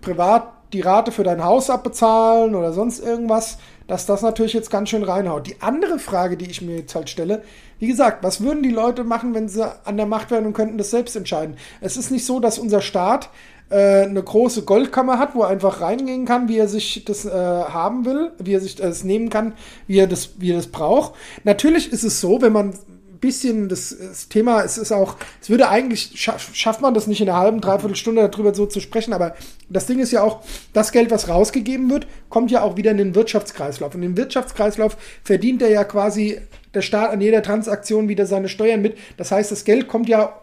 privat 0.00 0.52
die 0.72 0.80
Rate 0.80 1.12
für 1.12 1.22
dein 1.22 1.44
Haus 1.44 1.68
abbezahlen 1.68 2.54
oder 2.54 2.72
sonst 2.72 3.00
irgendwas, 3.00 3.58
dass 3.86 4.06
das 4.06 4.22
natürlich 4.22 4.54
jetzt 4.54 4.70
ganz 4.70 4.88
schön 4.88 5.02
reinhaut. 5.02 5.46
Die 5.46 5.60
andere 5.60 5.98
Frage, 5.98 6.36
die 6.36 6.50
ich 6.50 6.62
mir 6.62 6.78
jetzt 6.78 6.94
halt 6.94 7.10
stelle, 7.10 7.42
wie 7.78 7.88
gesagt, 7.88 8.22
was 8.22 8.40
würden 8.40 8.62
die 8.62 8.70
Leute 8.70 9.04
machen, 9.04 9.34
wenn 9.34 9.48
sie 9.48 9.70
an 9.84 9.96
der 9.98 10.06
Macht 10.06 10.30
wären 10.30 10.46
und 10.46 10.54
könnten 10.54 10.78
das 10.78 10.90
selbst 10.90 11.14
entscheiden? 11.14 11.56
Es 11.80 11.96
ist 11.96 12.10
nicht 12.10 12.24
so, 12.24 12.40
dass 12.40 12.58
unser 12.58 12.80
Staat 12.80 13.28
äh, 13.72 14.02
eine 14.02 14.22
große 14.22 14.62
Goldkammer 14.62 15.18
hat, 15.18 15.34
wo 15.34 15.42
er 15.42 15.48
einfach 15.48 15.80
reingehen 15.80 16.26
kann, 16.26 16.48
wie 16.48 16.58
er 16.58 16.68
sich 16.68 17.04
das 17.04 17.24
äh, 17.24 17.30
haben 17.30 18.04
will, 18.04 18.32
wie 18.38 18.54
er 18.54 18.60
sich 18.60 18.76
das 18.76 19.02
nehmen 19.02 19.30
kann, 19.30 19.54
wie 19.86 19.98
er 19.98 20.06
das, 20.06 20.30
wie 20.38 20.52
er 20.52 20.56
das 20.56 20.66
braucht. 20.66 21.14
Natürlich 21.44 21.90
ist 21.90 22.04
es 22.04 22.20
so, 22.20 22.42
wenn 22.42 22.52
man 22.52 22.74
bisschen 23.22 23.68
das, 23.68 23.96
das, 23.96 24.28
Thema, 24.28 24.62
es 24.62 24.76
ist 24.76 24.92
auch, 24.92 25.16
es 25.40 25.48
würde 25.48 25.68
eigentlich, 25.68 26.10
schaff, 26.16 26.50
schafft 26.52 26.82
man 26.82 26.92
das 26.92 27.06
nicht 27.06 27.20
in 27.20 27.28
einer 27.30 27.38
halben, 27.38 27.60
dreiviertel 27.60 27.96
Stunde 27.96 28.28
darüber 28.28 28.52
so 28.52 28.66
zu 28.66 28.80
sprechen, 28.80 29.14
aber 29.14 29.36
das 29.70 29.86
Ding 29.86 30.00
ist 30.00 30.10
ja 30.10 30.22
auch, 30.22 30.42
das 30.72 30.92
Geld, 30.92 31.10
was 31.10 31.28
rausgegeben 31.28 31.88
wird, 31.88 32.08
kommt 32.28 32.50
ja 32.50 32.62
auch 32.62 32.76
wieder 32.76 32.90
in 32.90 32.98
den 32.98 33.14
Wirtschaftskreislauf. 33.14 33.94
Und 33.94 34.02
im 34.02 34.16
Wirtschaftskreislauf 34.16 34.96
verdient 35.22 35.62
er 35.62 35.70
ja 35.70 35.84
quasi 35.84 36.40
der 36.74 36.82
Staat 36.82 37.10
an 37.10 37.20
jeder 37.20 37.42
Transaktion 37.42 38.08
wieder 38.08 38.26
seine 38.26 38.48
Steuern 38.48 38.82
mit. 38.82 38.98
Das 39.16 39.30
heißt, 39.30 39.52
das 39.52 39.64
Geld 39.64 39.86
kommt 39.86 40.08
ja 40.08 40.40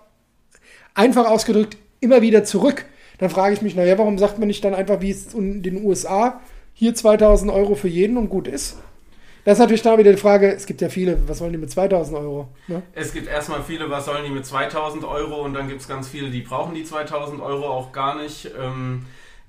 einfach 0.96 1.30
ausgedrückt 1.30 1.78
immer 2.00 2.22
wieder 2.22 2.46
zurück. 2.46 2.86
Dann 3.20 3.30
frage 3.30 3.54
ich 3.54 3.62
mich, 3.62 3.76
naja, 3.76 3.98
warum 3.98 4.18
sagt 4.18 4.40
man 4.40 4.48
nicht 4.48 4.64
dann 4.64 4.74
einfach, 4.74 5.02
wie 5.02 5.12
es 5.12 5.34
in 5.34 5.62
den 5.62 5.84
USA, 5.84 6.40
hier 6.74 6.96
2000 6.96 7.52
Euro 7.52 7.76
für 7.76 7.88
jeden 7.88 8.18
und 8.18 8.30
gut 8.30 8.48
ist? 8.48 8.78
Das 9.46 9.54
ist 9.54 9.60
natürlich 9.60 9.82
da 9.82 9.98
wieder 9.98 10.12
die 10.12 10.18
Frage, 10.18 10.54
es 10.54 10.66
gibt 10.66 10.82
ja 10.82 10.90
viele, 10.90 11.28
was 11.28 11.42
wollen 11.42 11.54
die 11.54 11.58
mit 11.58 11.72
2000 11.72 12.18
Euro? 12.18 12.50
Ne? 12.68 12.84
Es 12.94 13.14
gibt 13.14 13.28
erstmal 13.28 13.64
viele, 13.64 13.90
was 13.90 14.06
sollen 14.06 14.24
die 14.24 14.32
mit 14.32 14.46
2000 14.46 15.04
Euro 15.06 15.44
und 15.44 15.54
dann 15.54 15.68
gibt 15.68 15.82
es 15.82 15.88
ganz 15.88 16.08
viele, 16.08 16.30
die 16.30 16.42
brauchen 16.42 16.76
die 16.76 16.84
2000 16.84 17.42
Euro 17.42 17.68
auch 17.68 17.92
gar 17.92 18.22
nicht. 18.22 18.52
Ähm, 18.60 19.06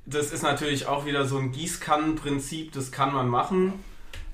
das 0.07 0.33
ist 0.33 0.43
natürlich 0.43 0.87
auch 0.87 1.07
wieder 1.07 1.27
so 1.27 1.39
ein 1.39 1.53
Gießkannenprinzip, 1.53 2.73
das 2.73 2.93
kann 2.93 3.13
man 3.13 3.29
machen. 3.29 3.75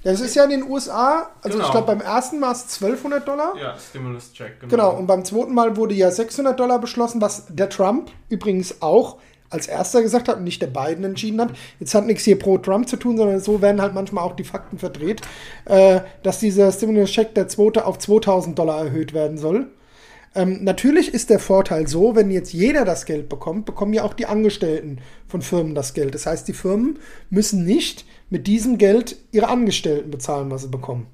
Das 0.06 0.20
ist 0.20 0.36
ja 0.36 0.44
in 0.44 0.50
den 0.50 0.62
USA, 0.70 1.30
also 1.42 1.56
genau. 1.56 1.64
ich 1.64 1.72
glaube 1.72 1.88
beim 1.88 2.00
ersten 2.00 2.38
Mal 2.38 2.52
es 2.52 2.80
1200 2.80 3.26
Dollar. 3.26 3.54
Ja, 3.60 3.74
Stimulus 3.76 4.32
Check, 4.32 4.60
genau. 4.60 4.70
Genau, 4.70 4.90
und 4.98 5.08
beim 5.08 5.24
zweiten 5.24 5.52
Mal 5.52 5.76
wurde 5.76 5.94
ja 5.94 6.12
600 6.12 6.58
Dollar 6.58 6.78
beschlossen, 6.78 7.20
was 7.20 7.46
der 7.48 7.68
Trump 7.68 8.12
übrigens 8.28 8.82
auch 8.82 9.16
als 9.50 9.66
erster 9.66 10.02
gesagt 10.02 10.28
hat 10.28 10.36
und 10.36 10.44
nicht 10.44 10.62
der 10.62 10.68
Biden 10.68 11.02
entschieden 11.02 11.40
hat. 11.40 11.50
Jetzt 11.80 11.92
hat 11.92 12.06
nichts 12.06 12.22
hier 12.22 12.38
pro 12.38 12.56
Trump 12.58 12.88
zu 12.88 12.96
tun, 12.96 13.16
sondern 13.16 13.40
so 13.40 13.60
werden 13.60 13.82
halt 13.82 13.94
manchmal 13.94 14.22
auch 14.22 14.36
die 14.36 14.44
Fakten 14.44 14.78
verdreht, 14.78 15.22
äh, 15.64 16.00
dass 16.22 16.38
dieser 16.38 16.70
Stimulus-Check 16.70 17.34
der 17.34 17.48
zweite 17.48 17.84
auf 17.84 17.98
2000 17.98 18.56
Dollar 18.56 18.84
erhöht 18.84 19.12
werden 19.12 19.38
soll. 19.38 19.66
Ähm, 20.36 20.62
natürlich 20.64 21.14
ist 21.14 21.30
der 21.30 21.38
Vorteil 21.38 21.88
so, 21.88 22.14
wenn 22.14 22.30
jetzt 22.30 22.52
jeder 22.52 22.84
das 22.84 23.06
Geld 23.06 23.30
bekommt, 23.30 23.64
bekommen 23.64 23.94
ja 23.94 24.02
auch 24.02 24.12
die 24.12 24.26
Angestellten 24.26 24.98
von 25.26 25.40
Firmen 25.40 25.74
das 25.74 25.94
Geld. 25.94 26.14
Das 26.14 26.26
heißt, 26.26 26.46
die 26.46 26.52
Firmen 26.52 26.98
müssen 27.30 27.64
nicht 27.64 28.04
mit 28.28 28.46
diesem 28.46 28.76
Geld 28.76 29.16
ihre 29.32 29.48
Angestellten 29.48 30.10
bezahlen, 30.10 30.50
was 30.50 30.62
sie 30.62 30.68
bekommen. 30.68 31.06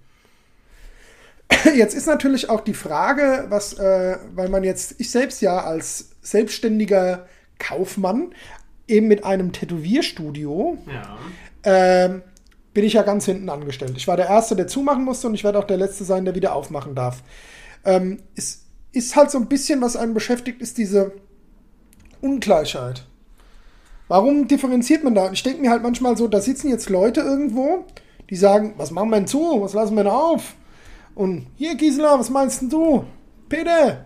Jetzt 1.77 1.95
ist 1.95 2.07
natürlich 2.07 2.51
auch 2.51 2.63
die 2.63 2.75
Frage, 2.75 3.47
was, 3.49 3.75
äh, 3.75 4.17
weil 4.35 4.49
man 4.49 4.65
jetzt, 4.65 4.97
ich 4.99 5.11
selbst 5.11 5.41
ja 5.41 5.63
als 5.63 6.11
selbstständiger 6.23 7.27
Kaufmann, 7.61 8.35
eben 8.89 9.07
mit 9.07 9.25
einem 9.25 9.53
Tätowierstudio, 9.53 10.79
ja. 11.63 12.05
äh, 12.07 12.21
bin 12.75 12.85
ich 12.85 12.95
ja 12.95 13.03
ganz 13.03 13.27
hinten 13.27 13.49
angestellt. 13.49 13.95
Ich 13.97 14.09
war 14.09 14.17
der 14.17 14.27
Erste, 14.27 14.57
der 14.57 14.67
zumachen 14.67 15.05
musste 15.05 15.29
und 15.29 15.35
ich 15.35 15.45
werde 15.45 15.61
auch 15.61 15.65
der 15.65 15.77
Letzte 15.77 16.03
sein, 16.03 16.25
der 16.25 16.35
wieder 16.35 16.55
aufmachen 16.57 16.97
darf. 16.97 17.23
Ähm, 17.85 18.19
es 18.35 18.63
ist 18.93 19.17
halt 19.17 19.31
so 19.31 19.39
ein 19.39 19.47
bisschen, 19.47 19.81
was 19.81 19.97
einen 19.97 20.15
beschäftigt, 20.15 20.61
ist 20.61 20.79
diese 20.79 21.13
Ungleichheit. 22.21 23.05
Warum 24.09 24.47
differenziert 24.47 25.05
man 25.05 25.15
da? 25.15 25.33
Ich 25.33 25.43
denke 25.43 25.63
mir 25.63 25.71
halt 25.71 25.83
manchmal 25.83 26.17
so, 26.17 26.29
da 26.29 26.41
sitzen 26.41 26.69
jetzt 26.69 26.91
Leute 26.91 27.21
irgendwo, 27.21 27.85
die 28.29 28.37
sagen, 28.37 28.75
was 28.77 28.91
machen 28.91 29.11
wir 29.11 29.17
denn 29.17 29.27
zu? 29.27 29.61
Was 29.63 29.73
lassen 29.73 29.97
wir 29.97 30.05
denn 30.05 30.13
auf? 30.13 30.55
Und 31.15 31.47
hier, 31.57 31.75
Gisela, 31.75 32.19
was 32.19 32.31
meinst 32.31 32.63
denn 32.63 32.71
du? 32.71 33.05
Peter, 33.49 34.05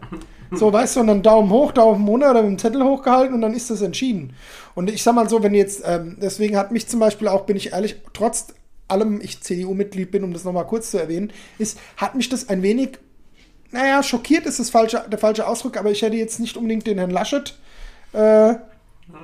so, 0.53 0.73
weißt 0.73 0.97
du, 0.97 1.01
und 1.01 1.07
dann 1.09 1.23
Daumen 1.23 1.51
hoch, 1.51 1.73
Daumen 1.73 2.07
runter 2.07 2.31
oder 2.31 2.43
mit 2.43 2.53
dem 2.53 2.59
Zettel 2.59 2.85
hochgehalten 2.85 3.35
und 3.35 3.41
dann 3.41 3.55
ist 3.55 3.71
das 3.71 3.83
entschieden. 3.83 4.35
Und 4.75 4.91
ich 4.91 5.03
sag 5.03 5.15
mal 5.15 5.29
so, 5.29 5.43
wenn 5.43 5.55
jetzt, 5.55 5.83
ähm, 5.85 6.17
deswegen 6.21 6.57
hat 6.57 6.73
mich 6.73 6.87
zum 6.87 7.01
Beispiel 7.01 7.29
auch, 7.29 7.47
bin 7.47 7.57
ich 7.57 7.73
ehrlich, 7.73 7.97
trotz 8.13 8.55
allem 8.89 9.21
ich 9.21 9.43
CDU-Mitglied 9.43 10.11
bin, 10.11 10.25
um 10.25 10.33
das 10.33 10.45
nochmal 10.45 10.67
kurz 10.67 10.91
zu 10.91 10.99
erwähnen, 10.99 11.33
ist, 11.59 11.79
hat 11.97 12.15
mich 12.15 12.29
das 12.29 12.49
ein 12.49 12.63
wenig, 12.63 12.99
naja, 13.71 14.03
schockiert 14.03 14.47
ist 14.47 14.59
das 14.59 14.71
falsche, 14.71 15.05
der 15.11 15.19
falsche 15.19 15.47
Ausdruck, 15.47 15.77
aber 15.77 15.91
ich 15.91 16.03
hätte 16.03 16.17
jetzt 16.17 16.41
nicht 16.41 16.57
unbedingt 16.57 16.87
den 16.87 16.99
Herrn 16.99 17.11
Laschet 17.11 17.57
äh, 18.13 18.55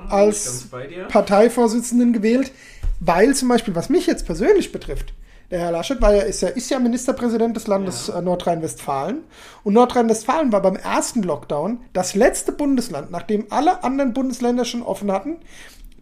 als 0.09 0.67
Parteivorsitzenden 1.09 2.13
gewählt, 2.13 2.51
weil 2.99 3.33
zum 3.35 3.49
Beispiel, 3.49 3.75
was 3.75 3.89
mich 3.89 4.07
jetzt 4.07 4.25
persönlich 4.25 4.71
betrifft, 4.71 5.13
der 5.51 5.59
Herr 5.59 5.71
Laschet 5.71 6.01
war 6.01 6.15
ja, 6.15 6.21
ist, 6.23 6.41
ja, 6.41 6.49
ist 6.49 6.71
ja 6.71 6.79
Ministerpräsident 6.79 7.55
des 7.55 7.67
Landes 7.67 8.07
ja. 8.07 8.17
Äh, 8.17 8.21
Nordrhein-Westfalen. 8.23 9.19
Und 9.63 9.73
Nordrhein-Westfalen 9.73 10.51
war 10.51 10.63
beim 10.63 10.75
ersten 10.75 11.21
Lockdown 11.21 11.79
das 11.93 12.15
letzte 12.15 12.53
Bundesland, 12.53 13.11
nachdem 13.11 13.45
alle 13.51 13.83
anderen 13.83 14.13
Bundesländer 14.13 14.65
schon 14.65 14.81
offen 14.81 15.11
hatten, 15.11 15.37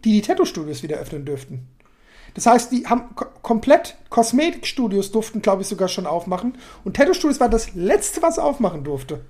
die 0.04 0.12
die 0.12 0.22
Tattoo-Studios 0.22 0.82
wieder 0.82 0.96
öffnen 0.96 1.26
dürften. 1.26 1.68
Das 2.34 2.46
heißt, 2.46 2.72
die 2.72 2.86
haben 2.86 3.14
komplett 3.42 3.96
Kosmetikstudios 4.08 5.12
durften, 5.12 5.42
glaube 5.42 5.62
ich, 5.62 5.68
sogar 5.68 5.88
schon 5.88 6.06
aufmachen. 6.06 6.58
Und 6.84 6.96
Tattoo-Studios 6.96 7.40
war 7.40 7.48
das 7.48 7.74
letzte, 7.74 8.22
was 8.22 8.38
aufmachen 8.38 8.84
durfte. 8.84 9.24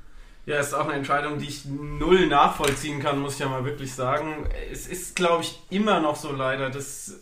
Ja, 0.45 0.59
ist 0.59 0.75
auch 0.75 0.87
eine 0.87 0.95
Entscheidung, 0.95 1.39
die 1.39 1.47
ich 1.47 1.65
null 1.67 2.27
nachvollziehen 2.27 3.01
kann, 3.01 3.21
muss 3.21 3.35
ich 3.35 3.41
ja 3.41 3.49
mal 3.49 3.65
wirklich 3.65 3.95
sagen. 3.95 4.49
Es 4.73 4.89
ist, 4.89 5.15
glaube 5.15 5.45
ich, 5.45 5.61
immer 5.71 6.01
noch 6.01 6.17
so 6.17 6.33
leider, 6.33 6.69
dass 6.69 7.21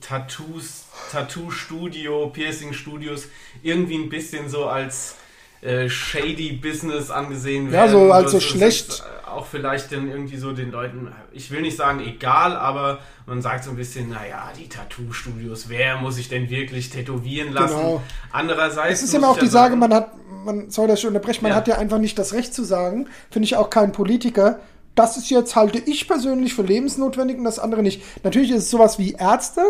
Tattoos, 0.00 0.84
Tattoo-Studio, 1.10 2.28
Piercing-Studios 2.28 3.26
irgendwie 3.62 3.96
ein 3.96 4.08
bisschen 4.08 4.48
so 4.48 4.66
als 4.66 5.16
äh, 5.62 5.88
shady 5.88 6.52
Business 6.52 7.10
angesehen 7.10 7.70
werden. 7.70 7.86
Ja, 7.86 7.90
so 7.90 8.12
als 8.12 8.32
so 8.32 8.40
schlecht. 8.40 9.04
Auch 9.26 9.46
vielleicht 9.46 9.92
dann 9.92 10.10
irgendwie 10.10 10.36
so 10.36 10.52
den 10.52 10.70
Leuten, 10.70 11.10
ich 11.32 11.50
will 11.50 11.62
nicht 11.62 11.76
sagen 11.76 12.00
egal, 12.00 12.54
aber 12.54 12.98
man 13.26 13.40
sagt 13.40 13.64
so 13.64 13.70
ein 13.70 13.76
bisschen, 13.76 14.10
naja, 14.10 14.50
die 14.58 14.68
Tattoo-Studios, 14.68 15.68
wer 15.68 15.96
muss 15.96 16.16
sich 16.16 16.28
denn 16.28 16.50
wirklich 16.50 16.90
tätowieren 16.90 17.52
lassen? 17.52 17.76
Genau. 17.76 18.02
Andererseits. 18.30 18.98
Es 18.98 19.08
ist 19.08 19.14
immer 19.14 19.30
auch 19.30 19.38
die 19.38 19.46
Sage, 19.46 19.76
man 19.76 19.94
hat, 19.94 20.10
man 20.44 20.68
soll 20.68 20.88
das 20.88 21.00
schon 21.00 21.08
unterbrechen, 21.08 21.44
man 21.44 21.52
ja. 21.52 21.56
hat 21.56 21.68
ja 21.68 21.78
einfach 21.78 21.98
nicht 21.98 22.18
das 22.18 22.34
Recht 22.34 22.52
zu 22.52 22.64
sagen, 22.64 23.08
finde 23.30 23.46
ich 23.46 23.56
auch 23.56 23.70
kein 23.70 23.92
Politiker, 23.92 24.58
das 24.94 25.16
ist 25.16 25.30
jetzt, 25.30 25.56
halte 25.56 25.78
ich 25.78 26.06
persönlich 26.06 26.54
für 26.54 26.62
lebensnotwendig 26.62 27.38
und 27.38 27.44
das 27.44 27.58
andere 27.58 27.82
nicht. 27.82 28.02
Natürlich 28.24 28.50
ist 28.50 28.64
es 28.64 28.70
sowas 28.70 28.98
wie 28.98 29.12
Ärzte 29.12 29.62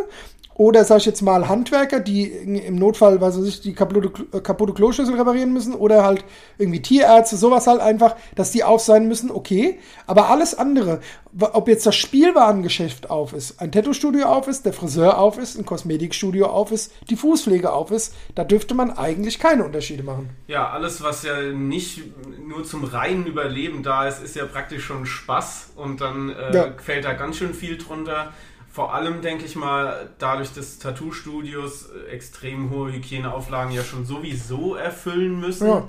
oder 0.54 0.84
sag 0.84 0.98
ich 0.98 1.06
jetzt 1.06 1.22
mal 1.22 1.48
Handwerker, 1.48 2.00
die 2.00 2.24
im 2.26 2.76
Notfall, 2.76 3.20
weil 3.20 3.32
sie 3.32 3.42
sich 3.42 3.60
die 3.60 3.74
kaputte, 3.74 4.12
äh, 4.32 4.40
kaputte 4.40 4.72
Kloschüssel 4.74 5.14
reparieren 5.14 5.52
müssen 5.52 5.74
oder 5.74 6.04
halt 6.04 6.24
irgendwie 6.58 6.82
Tierärzte, 6.82 7.36
sowas 7.36 7.66
halt 7.66 7.80
einfach, 7.80 8.16
dass 8.34 8.50
die 8.50 8.64
auf 8.64 8.80
sein 8.80 9.08
müssen, 9.08 9.30
okay. 9.30 9.78
Aber 10.06 10.28
alles 10.28 10.54
andere, 10.54 11.00
ob 11.38 11.68
jetzt 11.68 11.86
das 11.86 11.96
Spielwarengeschäft 11.96 13.10
auf 13.10 13.32
ist, 13.32 13.60
ein 13.60 13.72
Tattoo-Studio 13.72 14.26
auf 14.26 14.48
ist, 14.48 14.66
der 14.66 14.72
Friseur 14.72 15.18
auf 15.18 15.38
ist, 15.38 15.58
ein 15.58 15.64
Kosmetikstudio 15.64 16.46
auf 16.46 16.70
ist, 16.70 16.92
die 17.08 17.16
Fußpflege 17.16 17.72
auf 17.72 17.90
ist, 17.90 18.14
da 18.34 18.44
dürfte 18.44 18.74
man 18.74 18.90
eigentlich 18.90 19.38
keine 19.38 19.64
Unterschiede 19.64 20.02
machen. 20.02 20.30
Ja, 20.48 20.68
alles, 20.68 21.02
was 21.02 21.22
ja 21.22 21.40
nicht 21.40 22.02
nur 22.46 22.64
zum 22.64 22.84
reinen 22.84 23.26
Überleben 23.26 23.82
da 23.82 24.06
ist, 24.06 24.22
ist 24.22 24.36
ja 24.36 24.44
praktisch 24.44 24.84
schon 24.84 25.06
Spaß 25.06 25.70
und 25.76 26.00
dann 26.00 26.30
äh, 26.30 26.54
ja. 26.54 26.72
fällt 26.76 27.04
da 27.04 27.14
ganz 27.14 27.36
schön 27.36 27.54
viel 27.54 27.78
drunter 27.78 28.32
vor 28.72 28.94
allem 28.94 29.20
denke 29.20 29.44
ich 29.44 29.54
mal, 29.54 30.08
dadurch, 30.18 30.54
dass 30.54 30.78
Tattoo-Studios 30.78 31.90
äh, 31.90 32.10
extrem 32.10 32.70
hohe 32.70 32.90
Hygieneauflagen 32.90 33.72
ja 33.72 33.84
schon 33.84 34.06
sowieso 34.06 34.74
erfüllen 34.74 35.38
müssen, 35.38 35.68
ja. 35.68 35.88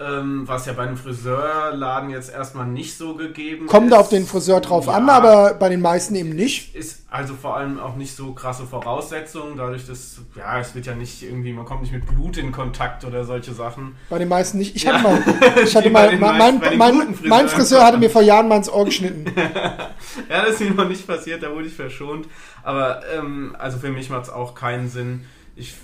Ähm, 0.00 0.42
was 0.46 0.66
ja 0.66 0.72
bei 0.72 0.82
einem 0.82 0.96
Friseurladen 0.96 2.10
jetzt 2.10 2.32
erstmal 2.32 2.66
nicht 2.66 2.98
so 2.98 3.14
gegeben 3.14 3.66
Kommt 3.66 3.88
ist. 3.92 3.92
auf 3.96 4.08
den 4.08 4.26
Friseur 4.26 4.60
drauf 4.60 4.86
Ja. 4.86 4.94
an, 4.94 5.08
aber 5.08 5.54
bei 5.54 5.68
den 5.68 5.80
meisten 5.80 6.14
eben 6.16 6.30
nicht. 6.30 6.74
Ist 6.74 7.04
also 7.10 7.34
vor 7.34 7.56
allem 7.56 7.78
auch 7.78 7.94
nicht 7.94 8.16
so 8.16 8.32
krasse 8.32 8.64
Voraussetzungen, 8.66 9.56
dadurch, 9.56 9.86
dass, 9.86 10.18
ja, 10.36 10.58
es 10.58 10.74
wird 10.74 10.86
ja 10.86 10.96
nicht 10.96 11.22
irgendwie, 11.22 11.52
man 11.52 11.64
kommt 11.64 11.82
nicht 11.82 11.92
mit 11.92 12.06
Blut 12.06 12.36
in 12.38 12.50
Kontakt 12.50 13.04
oder 13.04 13.24
solche 13.24 13.52
Sachen. 13.54 13.94
Bei 14.10 14.18
den 14.18 14.28
meisten 14.28 14.58
nicht. 14.58 14.74
Ich 14.74 14.82
Ja. 14.82 14.94
hatte 14.94 15.02
mal, 15.04 15.22
ich 15.64 15.76
hatte 15.76 15.90
mal, 15.90 16.16
mein, 16.18 16.60
mein, 16.76 16.78
mein 16.98 17.14
Friseuren. 17.14 17.48
Friseur 17.48 17.84
hatte 17.84 17.98
mir 17.98 18.10
vor 18.10 18.22
Jahren 18.22 18.48
mal 18.48 18.56
ins 18.56 18.68
Ohr 18.70 18.84
geschnitten. 18.84 19.26
Ja, 20.28 20.42
das 20.44 20.52
ist 20.52 20.60
mir 20.60 20.70
noch 20.70 20.86
nicht 20.88 21.06
passiert, 21.08 21.42
da 21.42 21.50
wurde 21.50 21.66
ich 21.66 21.74
verschont. 21.74 22.28
Aber 22.62 23.00
ähm, 23.16 23.56
also 23.58 23.78
für 23.78 23.90
mich 23.90 24.10
macht 24.10 24.24
es 24.24 24.30
auch 24.30 24.54
keinen 24.54 24.88
Sinn. 24.88 25.24
Ich 25.56 25.74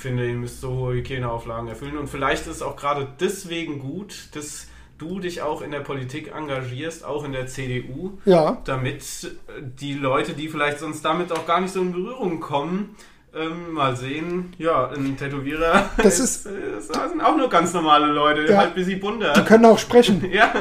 finde, 0.00 0.26
ihr 0.28 0.34
müsst 0.34 0.60
so 0.60 0.70
hohe 0.70 0.94
Hygieneauflagen 0.94 1.68
erfüllen. 1.68 1.96
Und 1.98 2.08
vielleicht 2.08 2.42
ist 2.46 2.56
es 2.56 2.62
auch 2.62 2.76
gerade 2.76 3.06
deswegen 3.20 3.78
gut, 3.78 4.28
dass 4.34 4.66
du 4.98 5.18
dich 5.20 5.40
auch 5.42 5.62
in 5.62 5.70
der 5.70 5.80
Politik 5.80 6.32
engagierst, 6.36 7.04
auch 7.04 7.24
in 7.24 7.32
der 7.32 7.46
CDU, 7.46 8.18
Ja. 8.26 8.58
damit 8.64 9.02
äh, 9.24 9.62
die 9.62 9.94
Leute, 9.94 10.32
die 10.34 10.48
vielleicht 10.48 10.78
sonst 10.78 11.02
damit 11.04 11.32
auch 11.32 11.46
gar 11.46 11.60
nicht 11.60 11.72
so 11.72 11.80
in 11.80 11.92
Berührung 11.92 12.40
kommen, 12.40 12.96
ähm, 13.34 13.72
mal 13.74 13.96
sehen, 13.96 14.54
ja, 14.58 14.88
ein 14.90 15.16
Tätowierer, 15.16 15.88
Das 15.98 16.18
ist- 16.18 16.46
äh, 16.46 16.50
das 16.76 16.88
sind 17.10 17.20
auch 17.22 17.36
nur 17.36 17.48
ganz 17.48 17.72
normale 17.72 18.06
Leute, 18.06 18.50
Ja. 18.50 18.58
halt 18.58 18.74
bisschen 18.74 18.98
bunter. 19.00 19.32
Die 19.34 19.44
können 19.44 19.64
auch 19.66 19.78
sprechen 19.78 20.22
ja, 20.32 20.52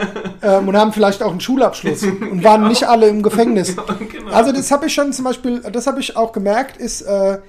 ähm, 0.43 0.67
und 0.67 0.77
haben 0.77 0.93
vielleicht 0.93 1.24
auch 1.24 1.31
einen 1.31 1.41
Schulabschluss 1.41 2.03
und 2.03 2.43
waren 2.43 2.67
nicht 2.67 2.84
alle 2.88 3.10
im 3.10 3.24
Gefängnis. 3.24 3.75
genau. 4.12 4.31
Also 4.31 4.51
das 4.51 4.72
habe 4.72 4.86
ich 4.86 4.93
schon 4.93 5.12
zum 5.13 5.25
Beispiel, 5.25 5.62
das 5.62 5.88
habe 5.88 6.00
ich 6.00 6.15
auch 6.15 6.31
gemerkt, 6.31 6.77
ist, 6.77 7.01
äh, 7.01 7.39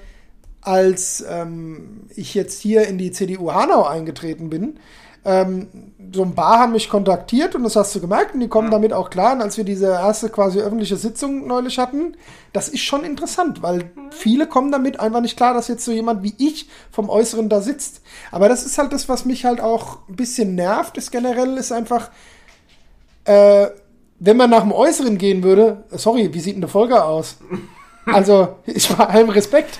als 0.61 1.23
ähm, 1.27 2.01
ich 2.15 2.33
jetzt 2.33 2.61
hier 2.61 2.87
in 2.87 2.97
die 2.97 3.11
CDU 3.11 3.51
Hanau 3.51 3.83
eingetreten 3.85 4.49
bin, 4.49 4.79
ähm, 5.23 5.67
so 6.13 6.23
ein 6.23 6.33
paar 6.33 6.59
haben 6.59 6.71
mich 6.71 6.89
kontaktiert 6.89 7.53
und 7.53 7.63
das 7.63 7.75
hast 7.75 7.93
du 7.93 8.01
gemerkt 8.01 8.33
und 8.33 8.39
die 8.39 8.47
kommen 8.47 8.67
Ja. 8.69 8.71
damit 8.71 8.91
auch 8.91 9.11
klar. 9.11 9.33
Und 9.33 9.41
als 9.41 9.55
wir 9.55 9.63
diese 9.63 9.85
erste 9.85 10.29
quasi 10.29 10.59
öffentliche 10.59 10.97
Sitzung 10.97 11.45
neulich 11.47 11.77
hatten, 11.77 12.15
das 12.53 12.69
ist 12.69 12.81
schon 12.81 13.03
interessant, 13.05 13.61
weil 13.61 13.91
viele 14.09 14.47
kommen 14.47 14.71
damit 14.71 14.99
einfach 14.99 15.21
nicht 15.21 15.37
klar, 15.37 15.53
dass 15.53 15.67
jetzt 15.67 15.85
so 15.85 15.91
jemand 15.91 16.23
wie 16.23 16.33
ich 16.39 16.67
vom 16.91 17.07
Äußeren 17.09 17.49
da 17.49 17.61
sitzt. 17.61 18.01
Aber 18.31 18.49
das 18.49 18.65
ist 18.65 18.79
halt 18.79 18.93
das, 18.93 19.09
was 19.09 19.25
mich 19.25 19.45
halt 19.45 19.61
auch 19.61 19.99
ein 20.09 20.15
bisschen 20.15 20.55
nervt, 20.55 20.97
ist 20.97 21.11
generell, 21.11 21.55
ist 21.57 21.71
einfach, 21.71 22.09
äh, 23.25 23.67
wenn 24.19 24.37
man 24.37 24.49
nach 24.49 24.61
dem 24.63 24.71
Äußeren 24.71 25.17
gehen 25.19 25.43
würde, 25.43 25.83
sorry, 25.91 26.33
wie 26.33 26.39
sieht 26.39 26.55
denn 26.55 26.61
der 26.61 26.69
Volker 26.69 27.05
aus? 27.05 27.37
Also, 28.07 28.55
ich 28.65 28.89
bei 28.89 29.05
allem 29.05 29.29
Respekt. 29.29 29.77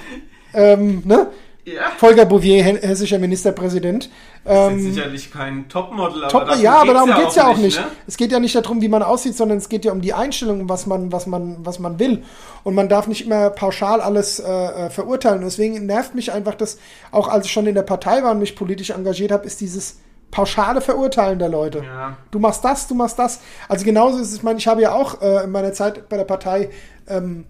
Ähm, 0.53 1.01
ne? 1.05 1.27
ja. 1.65 1.91
Volker 1.97 2.25
Bouvier, 2.25 2.63
hessischer 2.63 3.19
Ministerpräsident. 3.19 4.09
Das 4.43 4.71
ist 4.71 4.71
Ähm, 4.71 4.93
sicherlich 4.93 5.31
kein 5.31 5.69
Topmodel, 5.69 6.23
aber 6.23 6.31
Top, 6.31 6.45
darum 6.47 6.61
ja, 6.61 6.81
aber 6.81 6.93
darum 6.93 7.13
geht 7.13 7.27
es 7.27 7.35
ja 7.35 7.47
auch 7.47 7.57
nicht. 7.57 7.79
ne? 7.79 7.85
Es 8.07 8.17
geht 8.17 8.31
ja 8.31 8.39
nicht 8.39 8.55
darum, 8.55 8.81
wie 8.81 8.89
man 8.89 9.03
aussieht, 9.03 9.35
sondern 9.35 9.59
es 9.59 9.69
geht 9.69 9.85
ja 9.85 9.91
um 9.91 10.01
die 10.01 10.13
Einstellung, 10.13 10.67
was 10.67 10.87
man, 10.87 11.11
was 11.11 11.27
man, 11.27 11.57
was 11.63 11.77
man 11.79 11.99
will. 11.99 12.23
Und 12.63 12.73
man 12.73 12.89
darf 12.89 13.07
nicht 13.07 13.25
immer 13.25 13.51
pauschal 13.51 14.01
alles 14.01 14.39
äh, 14.39 14.51
äh, 14.51 14.89
verurteilen. 14.89 15.39
Und 15.39 15.45
deswegen 15.45 15.85
nervt 15.85 16.15
mich 16.15 16.31
einfach, 16.31 16.55
dass 16.55 16.79
auch 17.11 17.27
als 17.27 17.45
ich 17.45 17.51
schon 17.51 17.67
in 17.67 17.75
der 17.75 17.83
Partei 17.83 18.23
war 18.23 18.31
und 18.31 18.39
mich 18.39 18.55
politisch 18.55 18.89
engagiert 18.89 19.31
habe, 19.31 19.45
ist 19.45 19.61
dieses 19.61 19.99
pauschale 20.31 20.81
Verurteilen 20.81 21.37
der 21.39 21.49
Leute. 21.49 21.83
Ja. 21.85 22.17
Du 22.31 22.39
machst 22.39 22.63
das, 22.63 22.87
du 22.87 22.95
machst 22.95 23.19
das. 23.19 23.41
Also 23.67 23.85
genauso 23.85 24.17
ist 24.17 24.29
es, 24.29 24.37
ich 24.37 24.43
meine, 24.43 24.57
ich 24.57 24.67
habe 24.67 24.81
ja 24.81 24.93
auch 24.93 25.21
äh, 25.21 25.43
in 25.43 25.51
meiner 25.51 25.73
Zeit 25.73 26.09
bei 26.09 26.17
der 26.17 26.23
Partei 26.23 26.69
ähm, 27.07 27.45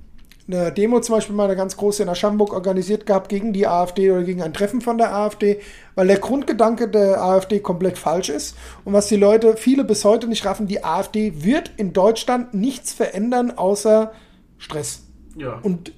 eine 0.53 0.71
Demo 0.71 0.99
zum 0.99 1.15
Beispiel 1.15 1.35
mal 1.35 1.45
eine 1.45 1.55
ganz 1.55 1.77
große 1.77 2.03
in 2.03 2.09
Aschaffenburg 2.09 2.53
organisiert 2.53 3.05
gehabt 3.05 3.29
gegen 3.29 3.53
die 3.53 3.67
AfD 3.67 4.11
oder 4.11 4.23
gegen 4.23 4.41
ein 4.41 4.53
Treffen 4.53 4.81
von 4.81 4.97
der 4.97 5.15
AfD, 5.15 5.59
weil 5.95 6.07
der 6.07 6.19
Grundgedanke 6.19 6.87
der 6.87 7.21
AfD 7.21 7.59
komplett 7.59 7.97
falsch 7.97 8.29
ist 8.29 8.57
und 8.85 8.93
was 8.93 9.07
die 9.07 9.15
Leute, 9.15 9.57
viele 9.57 9.83
bis 9.83 10.05
heute 10.05 10.27
nicht 10.27 10.45
raffen, 10.45 10.67
die 10.67 10.83
AfD 10.83 11.43
wird 11.43 11.71
in 11.77 11.93
Deutschland 11.93 12.53
nichts 12.53 12.93
verändern 12.93 13.51
außer 13.51 14.11
Stress. 14.57 15.03
Ja. 15.35 15.59
Und 15.61 15.93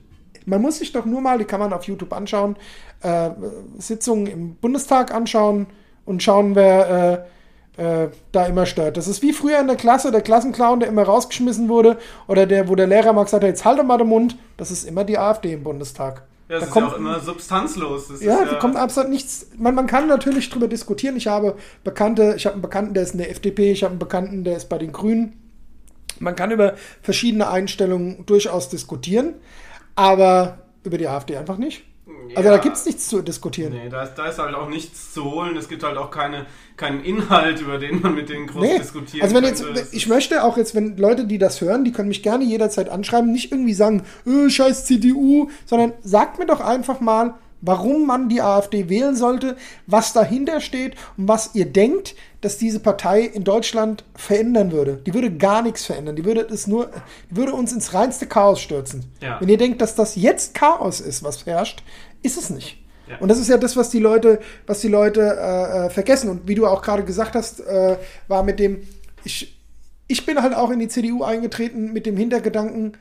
man 0.45 0.61
muss 0.61 0.79
sich 0.79 0.91
doch 0.91 1.05
nur 1.05 1.21
mal, 1.21 1.37
die 1.37 1.45
kann 1.45 1.59
man 1.59 1.73
auf 1.73 1.85
YouTube 1.85 2.13
anschauen, 2.13 2.55
äh, 3.01 3.29
Sitzungen 3.77 4.27
im 4.27 4.55
Bundestag 4.55 5.13
anschauen 5.13 5.67
und 6.05 6.21
schauen, 6.21 6.55
wer 6.55 7.25
äh, 7.25 7.42
äh, 7.77 8.07
da 8.31 8.45
immer 8.45 8.65
stört. 8.65 8.97
Das 8.97 9.07
ist 9.07 9.21
wie 9.21 9.33
früher 9.33 9.59
in 9.59 9.67
der 9.67 9.75
Klasse, 9.75 10.11
der 10.11 10.21
Klassenclown, 10.21 10.79
der 10.81 10.89
immer 10.89 11.03
rausgeschmissen 11.03 11.69
wurde, 11.69 11.97
oder 12.27 12.45
der, 12.45 12.67
wo 12.69 12.75
der 12.75 12.87
Lehrer 12.87 13.13
mal 13.13 13.23
gesagt 13.23 13.43
hat, 13.43 13.49
jetzt 13.49 13.65
halte 13.65 13.83
mal 13.83 13.97
den 13.97 14.07
Mund, 14.07 14.37
das 14.57 14.69
ist 14.71 14.83
immer 14.83 15.03
die 15.03 15.17
AfD 15.17 15.53
im 15.53 15.63
Bundestag. 15.63 16.23
Ja, 16.49 16.59
das 16.59 16.59
da 16.59 16.65
ist 16.67 16.71
kommt- 16.73 16.87
ja 16.87 16.93
auch 16.93 16.97
immer 16.97 17.19
substanzlos. 17.19 18.09
Das 18.09 18.21
Ja, 18.21 18.39
ist 18.43 18.51
da 18.51 18.55
kommt 18.57 18.75
absolut 18.75 19.09
nichts. 19.09 19.47
Man, 19.57 19.73
man 19.75 19.87
kann 19.87 20.07
natürlich 20.07 20.49
drüber 20.49 20.67
diskutieren. 20.67 21.15
Ich 21.15 21.25
habe 21.27 21.55
Bekannte, 21.83 22.33
ich 22.37 22.45
habe 22.45 22.53
einen 22.53 22.61
Bekannten, 22.61 22.93
der 22.93 23.03
ist 23.03 23.13
in 23.13 23.17
der 23.19 23.31
FDP, 23.31 23.71
ich 23.71 23.83
habe 23.83 23.91
einen 23.91 23.99
Bekannten, 23.99 24.43
der 24.43 24.57
ist 24.57 24.69
bei 24.69 24.77
den 24.77 24.91
Grünen. 24.91 25.39
Man 26.19 26.35
kann 26.35 26.51
über 26.51 26.73
verschiedene 27.01 27.49
Einstellungen 27.49 28.25
durchaus 28.27 28.69
diskutieren, 28.69 29.33
aber 29.95 30.59
über 30.83 30.97
die 30.97 31.07
AfD 31.07 31.37
einfach 31.37 31.57
nicht. 31.57 31.83
Also 32.35 32.49
da 32.49 32.55
Ja. 32.55 32.61
gibt 32.61 32.75
es 32.75 32.85
nichts 32.85 33.07
zu 33.07 33.21
diskutieren. 33.21 33.71
Nee, 33.73 33.89
da 33.89 34.03
ist, 34.03 34.15
da 34.15 34.25
ist 34.27 34.37
halt 34.39 34.55
auch 34.55 34.67
nichts 34.67 35.13
zu 35.13 35.23
holen. 35.23 35.55
Es 35.55 35.69
gibt 35.69 35.83
halt 35.83 35.97
auch 35.97 36.11
keine, 36.11 36.45
keinen 36.75 37.01
Inhalt, 37.03 37.61
über 37.61 37.77
den 37.77 38.01
man 38.01 38.13
mit 38.15 38.27
denen 38.29 38.47
groß 38.47 38.61
Nee. 38.61 38.77
diskutieren 38.79 39.21
Also 39.23 39.35
wenn 39.35 39.43
jetzt, 39.45 39.63
könnte. 39.63 39.79
Das 39.81 39.93
ich 39.93 40.07
möchte 40.07 40.43
auch 40.43 40.57
jetzt, 40.57 40.75
wenn 40.75 40.97
Leute, 40.97 41.25
die 41.25 41.37
das 41.37 41.61
hören, 41.61 41.85
die 41.85 41.91
können 41.93 42.09
mich 42.09 42.21
gerne 42.23 42.43
jederzeit 42.43 42.89
anschreiben, 42.89 43.31
nicht 43.31 43.51
irgendwie 43.51 43.73
sagen, 43.73 44.03
äh, 44.25 44.49
scheiß 44.49 44.85
CDU, 44.85 45.49
sondern 45.65 45.93
sagt 46.01 46.39
mir 46.39 46.45
doch 46.45 46.59
einfach 46.59 46.99
mal, 46.99 47.35
warum 47.63 48.05
man 48.05 48.29
die 48.29 48.41
AfD 48.41 48.89
wählen 48.89 49.15
sollte, 49.15 49.55
was 49.87 50.13
dahinter 50.13 50.59
steht 50.59 50.95
und 51.17 51.27
was 51.27 51.55
ihr 51.55 51.65
denkt, 51.65 52.15
dass 52.41 52.57
diese 52.57 52.81
Partei 52.81 53.21
in 53.21 53.45
Deutschland 53.45 54.03
verändern 54.15 54.71
würde. 54.73 55.01
Die 55.05 55.13
würde 55.13 55.31
gar 55.31 55.61
nichts 55.61 55.85
verändern. 55.85 56.17
Die 56.17 56.25
würde 56.25 56.41
es 56.41 56.67
nur, 56.67 56.91
würde 57.29 57.53
uns 57.53 57.71
ins 57.71 57.93
reinste 57.93 58.27
Chaos 58.27 58.59
stürzen. 58.59 59.05
Ja. 59.21 59.39
Wenn 59.39 59.47
ihr 59.47 59.57
denkt, 59.57 59.81
dass 59.81 59.95
das 59.95 60.15
jetzt 60.15 60.53
Chaos 60.53 60.99
ist, 60.99 61.23
was 61.23 61.45
herrscht, 61.45 61.83
ist 62.21 62.37
es 62.37 62.49
nicht. 62.49 62.83
Ja. 63.07 63.17
Und 63.19 63.29
das 63.29 63.39
ist 63.39 63.47
ja 63.47 63.57
das, 63.57 63.77
was 63.77 63.89
die 63.89 63.99
Leute, 63.99 64.39
was 64.67 64.81
die 64.81 64.89
Leute 64.89 65.21
äh, 65.21 65.85
äh, 65.85 65.89
vergessen. 65.89 66.29
Und 66.29 66.47
wie 66.47 66.55
du 66.55 66.67
auch 66.67 66.81
gerade 66.81 67.05
gesagt 67.05 67.33
hast, 67.33 67.61
äh, 67.61 67.97
war 68.27 68.43
mit 68.43 68.59
dem, 68.59 68.85
ich, 69.23 69.57
ich 70.07 70.25
bin 70.25 70.41
halt 70.41 70.53
auch 70.53 70.69
in 70.69 70.79
die 70.79 70.89
CDU 70.89 71.23
eingetreten 71.23 71.93
mit 71.93 72.05
dem 72.05 72.17
Hintergedanken, 72.17 72.97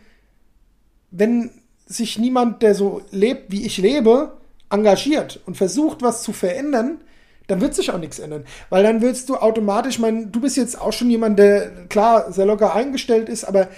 wenn 1.11 1.51
sich 1.87 2.17
niemand, 2.17 2.63
der 2.63 2.77
so 2.77 3.03
lebt, 3.11 3.51
wie 3.51 3.67
ich 3.67 3.79
lebe, 3.79 4.39
engagiert 4.73 5.41
und 5.47 5.57
versucht, 5.57 6.03
was 6.03 6.23
zu 6.23 6.33
verändern, 6.33 7.01
dann 7.47 7.61
wird 7.61 7.75
sich 7.75 7.91
auch 7.91 7.99
nichts 7.99 8.19
ändern. 8.19 8.45
Weil 8.71 8.83
dann 8.83 9.03
willst 9.03 9.29
du 9.29 9.37
automatisch, 9.37 9.99
mein, 9.99 10.33
du 10.33 10.41
bist 10.41 10.57
jetzt 10.57 10.81
auch 10.81 10.93
schon 10.93 11.11
jemand, 11.11 11.39
der 11.39 11.87
klar 11.89 12.33
sehr 12.33 12.47
locker 12.47 12.75
eingestellt 12.75 13.29
ist, 13.29 13.45
aber 13.45 13.69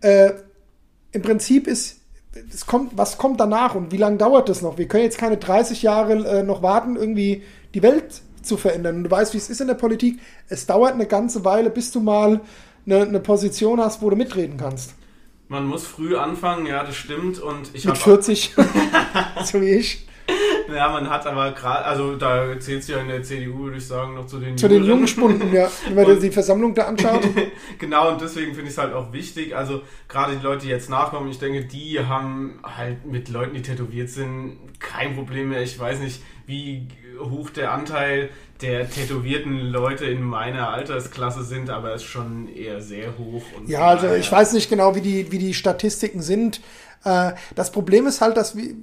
äh, 0.00 0.32
im 1.12 1.22
Prinzip 1.22 1.66
ist, 1.66 2.00
es 2.52 2.66
kommt, 2.66 2.96
was 2.96 3.18
kommt 3.18 3.40
danach 3.40 3.74
und 3.74 3.92
wie 3.92 3.96
lange 3.96 4.16
dauert 4.16 4.48
das 4.48 4.62
noch? 4.62 4.78
Wir 4.78 4.88
können 4.88 5.04
jetzt 5.04 5.18
keine 5.18 5.36
30 5.36 5.82
Jahre 5.82 6.12
äh, 6.12 6.42
noch 6.42 6.62
warten, 6.62 6.96
irgendwie 6.96 7.42
die 7.74 7.82
Welt 7.82 8.22
zu 8.42 8.56
verändern. 8.56 8.96
Und 8.96 9.04
du 9.04 9.10
weißt, 9.10 9.34
wie 9.34 9.38
es 9.38 9.50
ist 9.50 9.60
in 9.60 9.66
der 9.66 9.74
Politik. 9.74 10.20
Es 10.48 10.66
dauert 10.66 10.94
eine 10.94 11.06
ganze 11.06 11.44
Weile, 11.44 11.70
bis 11.70 11.90
du 11.92 12.00
mal 12.00 12.40
eine, 12.86 13.02
eine 13.02 13.20
Position 13.20 13.80
hast, 13.80 14.00
wo 14.00 14.10
du 14.10 14.16
mitreden 14.16 14.56
kannst. 14.56 14.94
Man 15.48 15.66
muss 15.66 15.84
früh 15.86 16.16
anfangen, 16.16 16.66
ja, 16.66 16.84
das 16.84 16.96
stimmt. 16.96 17.40
Und 17.40 17.70
ich 17.74 17.84
Mit 17.84 17.94
habe 17.94 18.04
40, 18.04 18.54
so 19.44 19.60
wie 19.60 19.70
ich. 19.70 20.06
Ja, 20.74 20.88
man 20.88 21.10
hat 21.10 21.26
aber 21.26 21.50
gerade, 21.50 21.84
also 21.84 22.14
da 22.14 22.58
zählt 22.60 22.82
es 22.82 22.88
ja 22.88 22.98
in 22.98 23.08
der 23.08 23.22
CDU, 23.24 23.64
würde 23.64 23.78
ich 23.78 23.86
sagen, 23.86 24.14
noch 24.14 24.26
zu 24.26 24.38
den 24.38 24.56
Zu 24.56 24.68
den 24.68 24.78
Jüngeren. 24.78 24.90
jungen 24.90 25.08
Spunden, 25.08 25.52
ja. 25.52 25.68
Wenn 25.92 26.06
man 26.06 26.20
die 26.20 26.30
Versammlung 26.30 26.74
da 26.74 26.84
anschaut. 26.84 27.22
genau, 27.78 28.12
und 28.12 28.20
deswegen 28.20 28.54
finde 28.54 28.66
ich 28.66 28.76
es 28.76 28.78
halt 28.78 28.94
auch 28.94 29.12
wichtig. 29.12 29.56
Also 29.56 29.82
gerade 30.08 30.36
die 30.36 30.42
Leute, 30.42 30.66
die 30.66 30.70
jetzt 30.70 30.88
nachkommen, 30.88 31.28
ich 31.28 31.38
denke, 31.38 31.64
die 31.64 31.98
haben 32.00 32.60
halt 32.62 33.04
mit 33.04 33.28
Leuten, 33.28 33.54
die 33.54 33.62
tätowiert 33.62 34.10
sind, 34.10 34.58
kein 34.78 35.16
Problem 35.16 35.48
mehr. 35.48 35.62
Ich 35.62 35.78
weiß 35.78 35.98
nicht, 35.98 36.22
wie 36.46 36.86
hoch 37.18 37.50
der 37.50 37.72
Anteil 37.72 38.30
der 38.62 38.88
tätowierten 38.90 39.58
Leute 39.70 40.04
in 40.04 40.22
meiner 40.22 40.68
Altersklasse 40.70 41.44
sind, 41.44 41.70
aber 41.70 41.94
es 41.94 42.02
ist 42.02 42.08
schon 42.08 42.48
eher 42.54 42.80
sehr 42.80 43.16
hoch. 43.18 43.42
Ja, 43.66 43.86
also 43.86 44.14
ich 44.14 44.30
weiß 44.30 44.52
nicht 44.52 44.68
genau, 44.68 44.94
wie 44.94 45.00
die, 45.00 45.32
wie 45.32 45.38
die 45.38 45.54
Statistiken 45.54 46.20
sind. 46.20 46.60
Äh, 47.04 47.32
das 47.54 47.72
Problem 47.72 48.06
ist 48.06 48.20
halt, 48.20 48.36
dass 48.36 48.56
wir, 48.56 48.74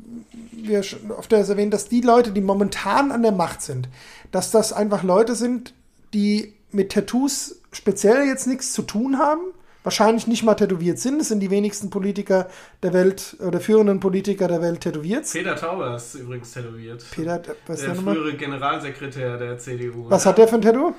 wir 0.67 0.83
schon 0.83 1.11
oft 1.11 1.31
erwähnt, 1.33 1.73
dass 1.73 1.87
die 1.89 2.01
Leute, 2.01 2.31
die 2.31 2.41
momentan 2.41 3.11
an 3.11 3.21
der 3.23 3.31
Macht 3.31 3.61
sind, 3.61 3.89
dass 4.31 4.51
das 4.51 4.73
einfach 4.73 5.03
Leute 5.03 5.35
sind, 5.35 5.73
die 6.13 6.53
mit 6.71 6.91
Tattoos 6.91 7.61
speziell 7.71 8.25
jetzt 8.27 8.47
nichts 8.47 8.73
zu 8.73 8.81
tun 8.81 9.17
haben, 9.19 9.41
wahrscheinlich 9.83 10.27
nicht 10.27 10.43
mal 10.43 10.55
tätowiert 10.55 10.99
sind. 10.99 11.21
Es 11.21 11.29
sind 11.29 11.39
die 11.39 11.49
wenigsten 11.49 11.89
Politiker 11.89 12.49
der 12.83 12.91
Welt 12.93 13.37
oder 13.39 13.61
führenden 13.61 13.99
Politiker 14.01 14.47
der 14.49 14.61
Welt 14.61 14.81
tätowiert. 14.81 15.25
Peter 15.31 15.55
Tauber 15.55 15.95
ist 15.95 16.15
übrigens 16.15 16.51
tätowiert. 16.51 17.05
Peter, 17.11 17.41
was 17.67 17.79
ist 17.79 17.87
der 17.87 17.93
der 17.93 18.03
frühere 18.03 18.33
Generalsekretär 18.35 19.37
der 19.37 19.57
CDU. 19.57 20.09
Was 20.09 20.25
hat 20.25 20.37
der 20.37 20.47
für 20.49 20.55
ein 20.55 20.61
Tattoo? 20.61 20.93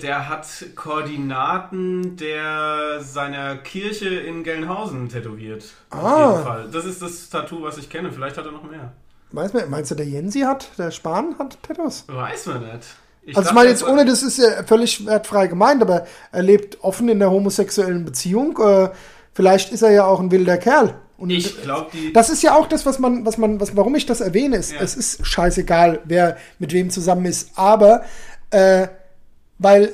Der 0.00 0.28
hat 0.28 0.46
Koordinaten 0.76 2.16
der 2.16 3.00
seiner 3.00 3.56
Kirche 3.56 4.08
in 4.08 4.44
Gelnhausen 4.44 5.08
tätowiert. 5.08 5.64
Auf 5.90 6.04
Ah. 6.04 6.30
jeden 6.32 6.44
Fall. 6.44 6.68
Das 6.72 6.84
ist 6.84 7.02
das 7.02 7.28
Tattoo, 7.28 7.62
was 7.62 7.78
ich 7.78 7.90
kenne. 7.90 8.12
Vielleicht 8.12 8.38
hat 8.38 8.46
er 8.46 8.52
noch 8.52 8.62
mehr. 8.68 8.92
Weiß 9.32 9.52
man, 9.52 9.70
meinst 9.70 9.90
du, 9.90 9.94
der 9.94 10.06
Jensi 10.06 10.40
hat, 10.40 10.68
der 10.78 10.90
Spahn 10.90 11.36
hat 11.38 11.58
Tattoos? 11.62 12.04
Weiß 12.06 12.46
man 12.46 12.62
nicht. 12.62 12.86
Ich 13.24 13.36
also 13.36 13.50
ich 13.50 13.54
meine 13.54 13.70
jetzt 13.70 13.86
ohne, 13.86 14.04
das 14.04 14.22
ist 14.22 14.38
ja 14.38 14.64
völlig 14.64 15.06
wertfrei 15.06 15.46
gemeint, 15.46 15.80
aber 15.80 16.06
er 16.32 16.42
lebt 16.42 16.82
offen 16.82 17.08
in 17.08 17.18
der 17.20 17.30
homosexuellen 17.30 18.04
Beziehung. 18.04 18.58
Äh, 18.58 18.90
vielleicht 19.32 19.72
ist 19.72 19.82
er 19.82 19.92
ja 19.92 20.04
auch 20.04 20.20
ein 20.20 20.30
wilder 20.30 20.58
Kerl. 20.58 20.94
Und 21.16 21.30
ich 21.30 21.62
glaube. 21.62 21.86
Das 22.14 22.30
ist 22.30 22.42
ja 22.42 22.56
auch 22.56 22.66
das, 22.66 22.84
was 22.84 22.98
man, 22.98 23.24
was 23.24 23.38
man, 23.38 23.60
was, 23.60 23.76
warum 23.76 23.94
ich 23.94 24.06
das 24.06 24.20
erwähne, 24.20 24.56
ist, 24.56 24.72
ja. 24.72 24.80
es 24.80 24.96
ist 24.96 25.24
scheißegal, 25.24 26.00
wer 26.04 26.36
mit 26.58 26.72
wem 26.72 26.90
zusammen 26.90 27.26
ist. 27.26 27.50
Aber 27.54 28.02
äh, 28.50 28.88
weil, 29.58 29.92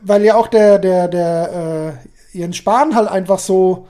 weil 0.00 0.24
ja 0.24 0.36
auch 0.36 0.48
der, 0.48 0.78
der, 0.78 1.08
der 1.08 1.98
äh, 2.32 2.38
Jens 2.38 2.56
Spahn 2.56 2.94
halt 2.94 3.10
einfach 3.10 3.38
so 3.38 3.88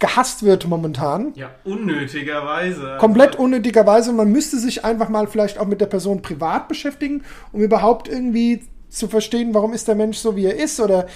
gehasst 0.00 0.42
wird 0.42 0.66
momentan. 0.66 1.32
Ja, 1.36 1.50
unnötigerweise. 1.64 2.96
Komplett 2.98 3.36
unnötigerweise. 3.36 4.10
Und 4.10 4.16
man 4.16 4.32
müsste 4.32 4.58
sich 4.58 4.84
einfach 4.84 5.08
mal 5.08 5.28
vielleicht 5.28 5.58
auch 5.58 5.66
mit 5.66 5.80
der 5.80 5.86
Person 5.86 6.22
privat 6.22 6.66
beschäftigen, 6.66 7.22
um 7.52 7.60
überhaupt 7.60 8.08
irgendwie 8.08 8.64
zu 8.88 9.06
verstehen, 9.06 9.54
warum 9.54 9.72
ist 9.72 9.86
der 9.86 9.94
Mensch 9.94 10.18
so, 10.18 10.34
wie 10.34 10.46
er 10.46 10.56
ist. 10.56 10.80
Oder 10.80 11.06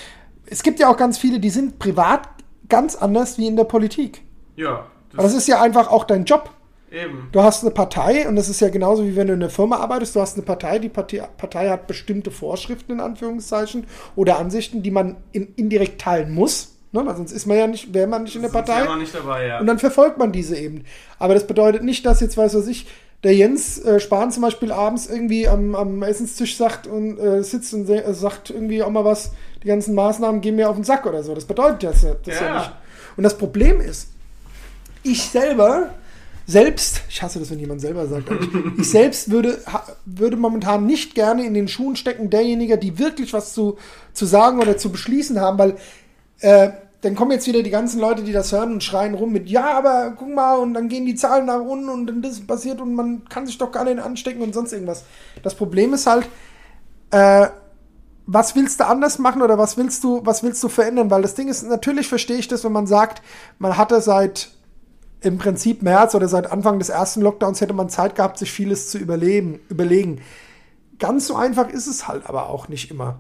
es 0.47 0.63
gibt 0.63 0.79
ja 0.79 0.89
auch 0.89 0.97
ganz 0.97 1.19
viele, 1.19 1.41
die 1.41 1.51
sind 1.51 1.81
privat 1.81 2.29
ganz 2.69 2.95
anders 2.95 3.39
wie 3.39 3.47
in 3.47 3.57
der 3.57 3.65
Politik. 3.65 4.23
Ja. 4.55 4.87
Das, 5.11 5.19
Aber 5.19 5.23
das 5.25 5.35
ist 5.35 5.49
ja 5.49 5.61
einfach 5.61 5.91
auch 5.91 6.05
dein 6.05 6.25
Job. 6.25 6.51
Eben. 6.93 7.29
Du 7.33 7.43
hast 7.43 7.65
eine 7.65 7.73
Partei 7.73 8.29
und 8.29 8.37
das 8.37 8.49
ist 8.49 8.61
ja 8.61 8.69
genauso 8.69 9.05
wie 9.05 9.17
wenn 9.17 9.27
du 9.27 9.33
in 9.33 9.43
einer 9.43 9.51
Firma 9.51 9.79
arbeitest. 9.79 10.15
Du 10.15 10.21
hast 10.21 10.37
eine 10.37 10.45
Partei, 10.45 10.79
die 10.79 10.89
Partei, 10.89 11.27
Partei 11.37 11.69
hat 11.69 11.89
bestimmte 11.89 12.31
Vorschriften 12.31 12.93
in 12.93 13.01
Anführungszeichen 13.01 13.87
oder 14.15 14.39
Ansichten, 14.39 14.83
die 14.83 14.93
man 14.93 15.17
in, 15.33 15.55
indirekt 15.57 16.01
teilen 16.01 16.33
muss. 16.33 16.74
Ne? 16.95 17.05
Weil 17.05 17.17
sonst 17.17 17.33
ist 17.33 17.47
man 17.47 17.57
ja 17.57 17.67
nicht, 17.67 17.93
wäre 17.93 18.07
man 18.07 18.23
nicht 18.23 18.37
in 18.37 18.43
der 18.43 18.51
Partei. 18.51 18.77
Wäre 18.77 18.89
man 18.91 19.01
nicht 19.01 19.13
dabei, 19.13 19.49
ja. 19.49 19.59
Und 19.59 19.67
dann 19.67 19.81
verfolgt 19.81 20.17
man 20.17 20.31
diese 20.31 20.57
eben. 20.57 20.85
Aber 21.19 21.35
das 21.35 21.45
bedeutet 21.45 21.83
nicht, 21.83 22.07
dass 22.07 22.21
jetzt, 22.21 22.37
weiß 22.37 22.55
was 22.55 22.69
ich, 22.69 22.87
der 23.25 23.35
Jens 23.35 23.81
äh, 23.81 23.99
Spahn 23.99 24.31
zum 24.31 24.43
Beispiel 24.43 24.71
abends 24.71 25.09
irgendwie 25.09 25.49
am, 25.49 25.75
am 25.75 26.03
Essenstisch 26.05 26.57
sagt 26.57 26.87
und 26.87 27.19
äh, 27.19 27.43
sitzt 27.43 27.75
und 27.75 27.89
äh, 27.89 28.15
sagt 28.15 28.51
irgendwie 28.51 28.83
auch 28.85 28.91
mal 28.91 29.05
was, 29.05 29.33
die 29.65 29.67
ganzen 29.67 29.95
Maßnahmen 29.97 30.41
gehen 30.41 30.55
mir 30.55 30.71
auf 30.71 30.77
den 30.77 30.85
Sack 30.85 31.05
oder 31.05 31.25
so. 31.25 31.35
Das 31.35 31.47
bedeutet 31.47 31.83
das, 31.83 32.03
das 32.03 32.41
ja. 32.41 32.47
ja 32.47 32.59
nicht. 32.61 32.73
Und 33.17 33.25
das 33.25 33.37
Problem 33.37 33.81
ist, 33.81 34.11
ich 35.03 35.25
selber, 35.25 35.91
selbst, 36.47 37.01
ich 37.09 37.23
hasse 37.23 37.41
das, 37.41 37.51
wenn 37.51 37.59
jemand 37.59 37.81
selber 37.81 38.07
sagt, 38.07 38.31
ich, 38.31 38.79
ich 38.79 38.91
selbst 38.91 39.33
würde, 39.33 39.59
würde 40.05 40.37
momentan 40.37 40.87
nicht 40.87 41.17
gerne 41.17 41.45
in 41.45 41.55
den 41.55 41.67
Schuhen 41.67 41.97
stecken 41.97 42.31
derjenigen, 42.31 42.79
die 42.79 43.01
wirklich 43.01 43.33
was 43.33 43.53
zu, 43.53 43.79
zu 44.13 44.27
sagen 44.27 44.61
oder 44.61 44.77
zu 44.77 44.93
beschließen 44.93 45.41
haben, 45.41 45.59
weil 45.59 45.77
äh, 46.41 46.71
dann 47.05 47.15
kommen 47.15 47.33
jetzt 47.33 47.47
wieder 47.47 47.63
die 47.63 47.71
ganzen 47.71 48.01
Leute, 48.01 48.23
die 48.23 48.33
das 48.33 48.51
hören 48.51 48.73
und 48.73 48.83
schreien 48.83 49.15
rum 49.15 49.33
mit, 49.33 49.49
ja, 49.49 49.77
aber 49.77 50.15
guck 50.17 50.33
mal, 50.35 50.57
und 50.57 50.73
dann 50.73 50.89
gehen 50.89 51.05
die 51.05 51.15
Zahlen 51.15 51.45
nach 51.47 51.61
unten 51.61 51.91
und 51.91 52.07
dann 52.07 52.23
das 52.23 52.41
passiert 52.41 52.81
und 52.81 52.95
man 52.95 53.29
kann 53.29 53.47
sich 53.47 53.59
doch 53.59 53.71
gar 53.71 53.85
nicht 53.85 53.99
anstecken 53.99 54.43
und 54.43 54.55
sonst 54.55 54.73
irgendwas. 54.73 55.05
Das 55.43 55.55
Problem 55.55 55.93
ist 55.93 56.07
halt, 56.07 56.29
äh, 57.11 57.49
was 58.27 58.57
willst 58.57 58.81
du 58.81 58.87
anders 58.87 59.19
machen 59.19 59.43
oder 59.43 59.59
was 59.59 59.77
willst 59.77 60.03
du, 60.03 60.25
was 60.25 60.43
willst 60.43 60.63
du 60.65 60.69
verändern? 60.69 61.11
Weil 61.11 61.21
das 61.21 61.35
Ding 61.35 61.49
ist, 61.49 61.63
natürlich 61.65 62.09
verstehe 62.09 62.39
ich 62.39 62.49
das, 62.49 62.65
wenn 62.65 62.73
man 62.73 62.87
sagt, 62.87 63.21
man 63.59 63.77
hatte 63.77 64.01
seit 64.01 64.49
im 65.21 65.39
Prinzip 65.39 65.83
März 65.83 66.15
oder 66.15 66.29
seit 66.29 66.51
Anfang 66.51 66.79
des 66.79 66.89
ersten 66.89 67.21
Lockdowns 67.21 67.61
hätte 67.61 67.75
man 67.75 67.89
Zeit 67.89 68.15
gehabt, 68.15 68.39
sich 68.39 68.53
vieles 68.53 68.91
zu 68.91 68.99
überleben, 68.99 69.61
überlegen. 69.69 70.21
Ganz 70.99 71.27
so 71.27 71.35
einfach 71.35 71.69
ist 71.69 71.87
es 71.87 72.09
halt 72.09 72.27
aber 72.27 72.49
auch 72.49 72.69
nicht 72.69 72.91
immer. 72.91 73.19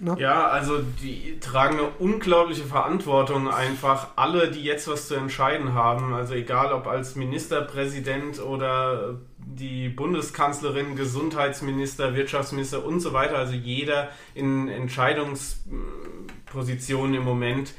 Ne? 0.00 0.16
Ja, 0.18 0.48
also 0.48 0.80
die 1.02 1.38
tragen 1.40 1.78
eine 1.78 1.88
unglaubliche 1.98 2.64
Verantwortung 2.64 3.50
einfach 3.50 4.08
alle, 4.16 4.50
die 4.50 4.62
jetzt 4.62 4.88
was 4.88 5.08
zu 5.08 5.14
entscheiden 5.14 5.74
haben. 5.74 6.14
Also 6.14 6.32
egal 6.32 6.72
ob 6.72 6.86
als 6.86 7.16
Ministerpräsident 7.16 8.40
oder 8.40 9.18
die 9.36 9.90
Bundeskanzlerin, 9.90 10.96
Gesundheitsminister, 10.96 12.14
Wirtschaftsminister 12.14 12.82
und 12.82 13.00
so 13.00 13.12
weiter. 13.12 13.36
Also 13.36 13.52
jeder 13.52 14.08
in 14.34 14.68
Entscheidungspositionen 14.68 17.14
im 17.14 17.24
Moment. 17.24 17.74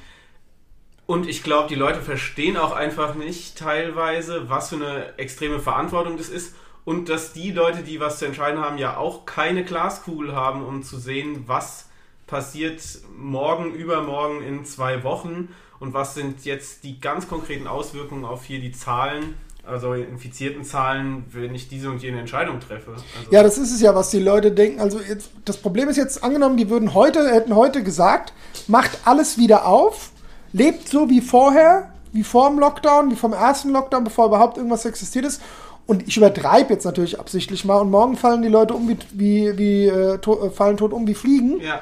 Und 1.07 1.27
ich 1.27 1.41
glaube, 1.41 1.69
die 1.69 1.75
Leute 1.75 2.01
verstehen 2.01 2.55
auch 2.55 2.71
einfach 2.71 3.15
nicht 3.15 3.57
teilweise, 3.57 4.47
was 4.47 4.69
für 4.69 4.75
eine 4.75 5.17
extreme 5.17 5.59
Verantwortung 5.59 6.17
das 6.17 6.29
ist. 6.29 6.55
Und 6.85 7.09
dass 7.09 7.33
die 7.33 7.51
Leute, 7.51 7.81
die 7.81 7.99
was 7.99 8.19
zu 8.19 8.25
entscheiden 8.25 8.59
haben, 8.59 8.77
ja 8.77 8.97
auch 8.97 9.25
keine 9.25 9.63
Glaskugel 9.63 10.35
haben, 10.35 10.63
um 10.63 10.83
zu 10.83 10.97
sehen, 10.97 11.45
was 11.47 11.87
passiert 12.31 12.81
morgen, 13.15 13.75
übermorgen, 13.75 14.41
in 14.41 14.65
zwei 14.65 15.03
Wochen 15.03 15.49
und 15.79 15.93
was 15.93 16.15
sind 16.15 16.45
jetzt 16.45 16.85
die 16.85 16.99
ganz 16.99 17.27
konkreten 17.27 17.67
Auswirkungen 17.67 18.23
auf 18.23 18.45
hier 18.45 18.61
die 18.61 18.71
Zahlen, 18.71 19.35
also 19.67 19.93
infizierten 19.93 20.63
Zahlen, 20.63 21.25
wenn 21.33 21.53
ich 21.53 21.67
diese 21.67 21.89
und 21.89 22.01
jene 22.01 22.19
Entscheidung 22.19 22.61
treffe. 22.61 22.91
Also 22.91 23.31
ja, 23.31 23.43
das 23.43 23.57
ist 23.57 23.73
es 23.73 23.81
ja, 23.81 23.93
was 23.93 24.11
die 24.11 24.19
Leute 24.19 24.51
denken. 24.53 24.79
Also 24.79 25.01
jetzt, 25.01 25.31
das 25.43 25.57
Problem 25.57 25.89
ist 25.89 25.97
jetzt 25.97 26.23
angenommen, 26.23 26.55
die 26.55 26.69
würden 26.69 26.93
heute, 26.93 27.29
hätten 27.29 27.53
heute 27.53 27.83
gesagt, 27.83 28.31
macht 28.67 28.99
alles 29.03 29.37
wieder 29.37 29.65
auf, 29.65 30.11
lebt 30.53 30.87
so 30.87 31.09
wie 31.09 31.19
vorher, 31.19 31.91
wie 32.13 32.23
vor 32.23 32.49
dem 32.49 32.59
Lockdown, 32.59 33.11
wie 33.11 33.15
vom 33.17 33.33
ersten 33.33 33.71
Lockdown, 33.71 34.05
bevor 34.05 34.27
überhaupt 34.27 34.55
irgendwas 34.55 34.85
existiert 34.85 35.25
ist. 35.25 35.41
Und 35.85 36.07
ich 36.07 36.15
übertreibe 36.15 36.71
jetzt 36.73 36.85
natürlich 36.85 37.19
absichtlich 37.19 37.65
mal. 37.65 37.79
Und 37.81 37.91
morgen 37.91 38.15
fallen 38.15 38.41
die 38.41 38.47
Leute 38.47 38.73
um 38.73 38.87
wie, 38.87 38.97
wie, 39.11 39.57
wie 39.57 39.85
äh, 39.87 40.17
to, 40.19 40.45
äh, 40.45 40.49
fallen 40.49 40.77
tot 40.77 40.93
um 40.93 41.05
wie 41.07 41.15
Fliegen. 41.15 41.59
Ja. 41.59 41.81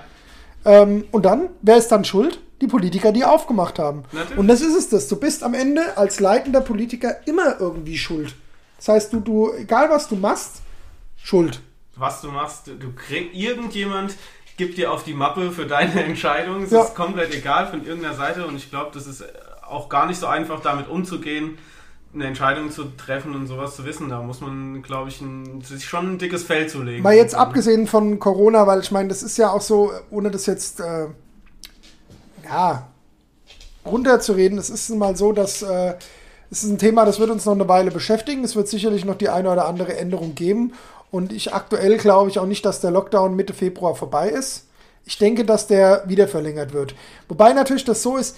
Ähm, 0.65 1.05
und 1.11 1.23
dann, 1.25 1.49
wer 1.61 1.77
ist 1.77 1.89
dann 1.89 2.05
schuld? 2.05 2.39
Die 2.61 2.67
Politiker, 2.67 3.11
die 3.11 3.23
aufgemacht 3.23 3.79
haben. 3.79 4.03
Natürlich. 4.11 4.37
Und 4.37 4.47
das 4.47 4.61
ist 4.61 4.75
es 4.75 4.89
das. 4.89 5.07
Du 5.07 5.15
bist 5.17 5.43
am 5.43 5.53
Ende 5.53 5.97
als 5.97 6.19
leitender 6.19 6.61
Politiker 6.61 7.15
immer 7.25 7.59
irgendwie 7.59 7.97
schuld. 7.97 8.35
Das 8.77 8.89
heißt, 8.89 9.13
du, 9.13 9.21
du, 9.21 9.53
egal 9.53 9.89
was 9.89 10.07
du 10.07 10.15
machst, 10.15 10.61
schuld. 11.17 11.61
Was 11.95 12.21
du 12.21 12.29
machst, 12.29 12.67
du 12.67 12.93
kriegst 12.95 13.33
irgendjemand 13.33 14.15
gibt 14.59 14.77
dir 14.77 14.91
auf 14.91 15.03
die 15.03 15.13
Mappe 15.13 15.51
für 15.51 15.65
deine 15.65 16.03
Entscheidung. 16.03 16.63
Es 16.63 16.71
ja. 16.71 16.83
ist 16.83 16.93
komplett 16.93 17.33
egal 17.33 17.67
von 17.67 17.85
irgendeiner 17.85 18.13
Seite 18.13 18.45
und 18.45 18.57
ich 18.57 18.69
glaube, 18.69 18.91
das 18.93 19.07
ist 19.07 19.23
auch 19.65 19.87
gar 19.87 20.05
nicht 20.05 20.19
so 20.19 20.27
einfach, 20.27 20.61
damit 20.61 20.89
umzugehen 20.89 21.57
eine 22.13 22.25
Entscheidung 22.25 22.71
zu 22.71 22.85
treffen 22.97 23.35
und 23.35 23.47
sowas 23.47 23.75
zu 23.75 23.85
wissen, 23.85 24.09
da 24.09 24.21
muss 24.21 24.41
man, 24.41 24.81
glaube 24.81 25.09
ich, 25.09 25.21
ein, 25.21 25.61
sich 25.61 25.85
schon 25.85 26.13
ein 26.13 26.17
dickes 26.17 26.43
Feld 26.43 26.71
zulegen. 26.71 27.03
Mal 27.03 27.15
jetzt 27.15 27.35
abgesehen 27.35 27.85
von 27.85 28.19
Corona, 28.19 28.65
weil 28.65 28.79
ich 28.79 28.91
meine, 28.91 29.09
das 29.09 29.21
ist 29.21 29.37
ja 29.37 29.51
auch 29.51 29.61
so, 29.61 29.91
ohne 30.09 30.31
das 30.31 30.47
jetzt, 30.47 30.79
äh, 30.79 31.07
ja, 32.45 32.87
runterzureden, 33.85 34.57
es 34.57 34.69
ist 34.69 34.89
mal 34.89 35.15
so, 35.15 35.31
dass 35.31 35.61
äh, 35.61 35.93
es 36.51 36.63
ist 36.63 36.71
ein 36.71 36.79
Thema, 36.79 37.05
das 37.05 37.19
wird 37.19 37.29
uns 37.29 37.45
noch 37.45 37.53
eine 37.53 37.67
Weile 37.67 37.91
beschäftigen. 37.91 38.43
Es 38.43 38.55
wird 38.55 38.67
sicherlich 38.67 39.05
noch 39.05 39.15
die 39.15 39.29
eine 39.29 39.51
oder 39.51 39.67
andere 39.67 39.95
Änderung 39.97 40.33
geben. 40.33 40.73
Und 41.11 41.31
ich 41.31 41.53
aktuell 41.53 41.97
glaube 41.97 42.29
ich 42.29 42.39
auch 42.39 42.45
nicht, 42.45 42.65
dass 42.65 42.81
der 42.81 42.91
Lockdown 42.91 43.35
Mitte 43.35 43.53
Februar 43.53 43.95
vorbei 43.95 44.29
ist. 44.29 44.67
Ich 45.05 45.17
denke, 45.17 45.45
dass 45.45 45.67
der 45.67 46.03
wieder 46.07 46.27
verlängert 46.27 46.73
wird. 46.73 46.95
Wobei 47.27 47.53
natürlich 47.53 47.85
das 47.85 48.01
so 48.01 48.17
ist, 48.17 48.37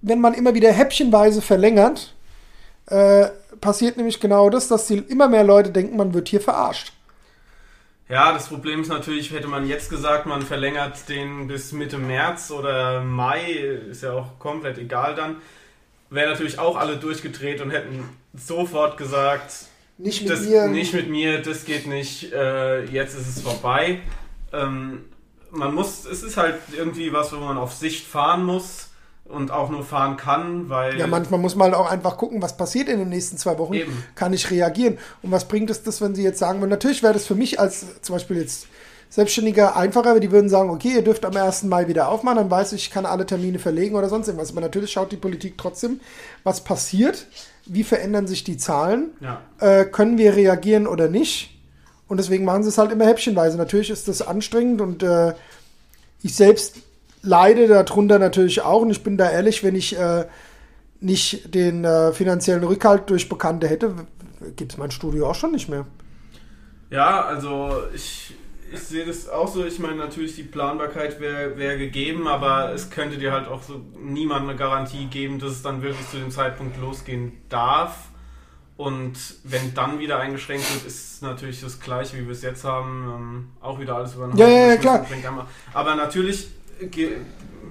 wenn 0.00 0.20
man 0.20 0.34
immer 0.34 0.54
wieder 0.54 0.70
häppchenweise 0.70 1.42
verlängert, 1.42 2.14
äh, 2.90 3.28
passiert 3.60 3.96
nämlich 3.96 4.20
genau 4.20 4.50
das, 4.50 4.68
dass 4.68 4.86
die, 4.86 4.98
immer 4.98 5.28
mehr 5.28 5.44
Leute 5.44 5.70
denken, 5.70 5.96
man 5.96 6.14
wird 6.14 6.28
hier 6.28 6.40
verarscht. 6.40 6.92
Ja, 8.08 8.32
das 8.32 8.48
Problem 8.48 8.80
ist 8.80 8.88
natürlich, 8.88 9.30
hätte 9.32 9.48
man 9.48 9.66
jetzt 9.66 9.90
gesagt, 9.90 10.24
man 10.24 10.40
verlängert 10.40 11.08
den 11.10 11.46
bis 11.46 11.72
Mitte 11.72 11.98
März 11.98 12.50
oder 12.50 13.02
Mai, 13.02 13.52
ist 13.90 14.02
ja 14.02 14.12
auch 14.14 14.38
komplett 14.38 14.78
egal 14.78 15.14
dann, 15.14 15.36
wären 16.08 16.30
natürlich 16.30 16.58
auch 16.58 16.76
alle 16.76 16.96
durchgedreht 16.96 17.60
und 17.60 17.70
hätten 17.70 18.08
sofort 18.32 18.96
gesagt, 18.96 19.52
nicht 19.98 20.22
mit 20.22 20.30
das, 20.30 20.46
mir, 20.46 20.68
nicht 20.68 20.94
mit 20.94 21.10
mir, 21.10 21.42
das 21.42 21.66
geht 21.66 21.86
nicht, 21.86 22.32
äh, 22.32 22.84
jetzt 22.84 23.14
ist 23.14 23.28
es 23.28 23.42
vorbei. 23.42 24.00
Ähm, 24.52 25.04
man 25.50 25.74
muss, 25.74 26.06
es 26.06 26.22
ist 26.22 26.38
halt 26.38 26.56
irgendwie 26.74 27.12
was, 27.12 27.32
wo 27.32 27.36
man 27.40 27.58
auf 27.58 27.74
Sicht 27.74 28.06
fahren 28.06 28.44
muss 28.44 28.87
und 29.28 29.50
auch 29.50 29.70
nur 29.70 29.84
fahren 29.84 30.16
kann, 30.16 30.68
weil. 30.68 30.98
Ja, 30.98 31.06
manchmal 31.06 31.40
muss 31.40 31.54
man 31.54 31.66
halt 31.66 31.74
auch 31.74 31.90
einfach 31.90 32.16
gucken, 32.16 32.42
was 32.42 32.56
passiert 32.56 32.88
in 32.88 32.98
den 32.98 33.08
nächsten 33.08 33.36
zwei 33.36 33.58
Wochen. 33.58 33.74
Eben. 33.74 34.04
Kann 34.14 34.32
ich 34.32 34.50
reagieren? 34.50 34.98
Und 35.22 35.30
was 35.30 35.46
bringt 35.46 35.70
es 35.70 35.82
das, 35.82 36.00
wenn 36.00 36.14
Sie 36.14 36.22
jetzt 36.22 36.38
sagen, 36.38 36.66
natürlich 36.68 37.02
wäre 37.02 37.12
das 37.12 37.26
für 37.26 37.34
mich 37.34 37.60
als 37.60 38.00
zum 38.02 38.14
Beispiel 38.14 38.38
jetzt 38.38 38.66
Selbstständiger 39.10 39.76
einfacher, 39.76 40.12
weil 40.12 40.20
die 40.20 40.32
würden 40.32 40.50
sagen, 40.50 40.70
okay, 40.70 40.94
ihr 40.94 41.02
dürft 41.02 41.24
am 41.24 41.34
1. 41.36 41.64
Mai 41.64 41.88
wieder 41.88 42.08
aufmachen, 42.08 42.36
dann 42.36 42.50
weiß 42.50 42.72
ich, 42.72 42.84
ich 42.84 42.90
kann 42.90 43.06
alle 43.06 43.24
Termine 43.24 43.58
verlegen 43.58 43.94
oder 43.94 44.08
sonst 44.08 44.28
irgendwas. 44.28 44.50
Aber 44.50 44.60
natürlich 44.60 44.92
schaut 44.92 45.12
die 45.12 45.16
Politik 45.16 45.56
trotzdem, 45.56 46.00
was 46.44 46.62
passiert, 46.62 47.26
wie 47.64 47.84
verändern 47.84 48.26
sich 48.26 48.44
die 48.44 48.58
Zahlen, 48.58 49.10
ja. 49.20 49.40
äh, 49.60 49.84
können 49.84 50.18
wir 50.18 50.36
reagieren 50.36 50.86
oder 50.86 51.08
nicht. 51.08 51.54
Und 52.06 52.18
deswegen 52.18 52.44
machen 52.44 52.62
sie 52.62 52.70
es 52.70 52.78
halt 52.78 52.92
immer 52.92 53.06
häppchenweise. 53.06 53.56
Natürlich 53.56 53.90
ist 53.90 54.08
das 54.08 54.22
anstrengend 54.22 54.80
und 54.80 55.02
äh, 55.02 55.34
ich 56.22 56.34
selbst 56.34 56.76
leide 57.22 57.68
darunter 57.68 58.18
natürlich 58.18 58.62
auch. 58.62 58.82
Und 58.82 58.90
ich 58.90 59.02
bin 59.02 59.16
da 59.16 59.30
ehrlich, 59.30 59.62
wenn 59.62 59.74
ich 59.74 59.98
äh, 59.98 60.26
nicht 61.00 61.54
den 61.54 61.84
äh, 61.84 62.12
finanziellen 62.12 62.64
Rückhalt 62.64 63.08
durch 63.10 63.28
Bekannte 63.28 63.68
hätte, 63.68 63.94
gibt 64.56 64.72
es 64.72 64.78
mein 64.78 64.90
Studio 64.90 65.28
auch 65.28 65.34
schon 65.34 65.52
nicht 65.52 65.68
mehr. 65.68 65.86
Ja, 66.90 67.22
also 67.22 67.82
ich, 67.94 68.34
ich 68.72 68.80
sehe 68.80 69.04
das 69.04 69.28
auch 69.28 69.48
so. 69.48 69.64
Ich 69.64 69.78
meine, 69.78 69.96
natürlich 69.96 70.36
die 70.36 70.42
Planbarkeit 70.42 71.20
wäre 71.20 71.56
wär 71.56 71.76
gegeben, 71.76 72.26
aber 72.26 72.72
es 72.72 72.90
könnte 72.90 73.18
dir 73.18 73.32
halt 73.32 73.46
auch 73.46 73.62
so 73.62 73.80
niemand 74.02 74.48
eine 74.48 74.56
Garantie 74.56 75.06
geben, 75.06 75.38
dass 75.38 75.50
es 75.52 75.62
dann 75.62 75.82
wirklich 75.82 76.08
zu 76.10 76.16
dem 76.18 76.30
Zeitpunkt 76.30 76.80
losgehen 76.80 77.32
darf. 77.48 78.08
Und 78.76 79.16
wenn 79.42 79.74
dann 79.74 79.98
wieder 79.98 80.20
eingeschränkt 80.20 80.72
wird, 80.72 80.86
ist 80.86 81.20
natürlich 81.20 81.60
das 81.60 81.80
gleiche, 81.80 82.16
wie 82.16 82.26
wir 82.26 82.32
es 82.32 82.42
jetzt 82.42 82.62
haben. 82.62 83.12
Ähm, 83.12 83.48
auch 83.60 83.80
wieder 83.80 83.96
alles 83.96 84.14
über 84.14 84.28
den 84.28 84.36
Ja, 84.36 84.48
ja, 84.48 84.66
ja, 84.68 84.76
klar. 84.76 85.04
Aber 85.74 85.96
natürlich 85.96 86.48
ge 86.90 87.16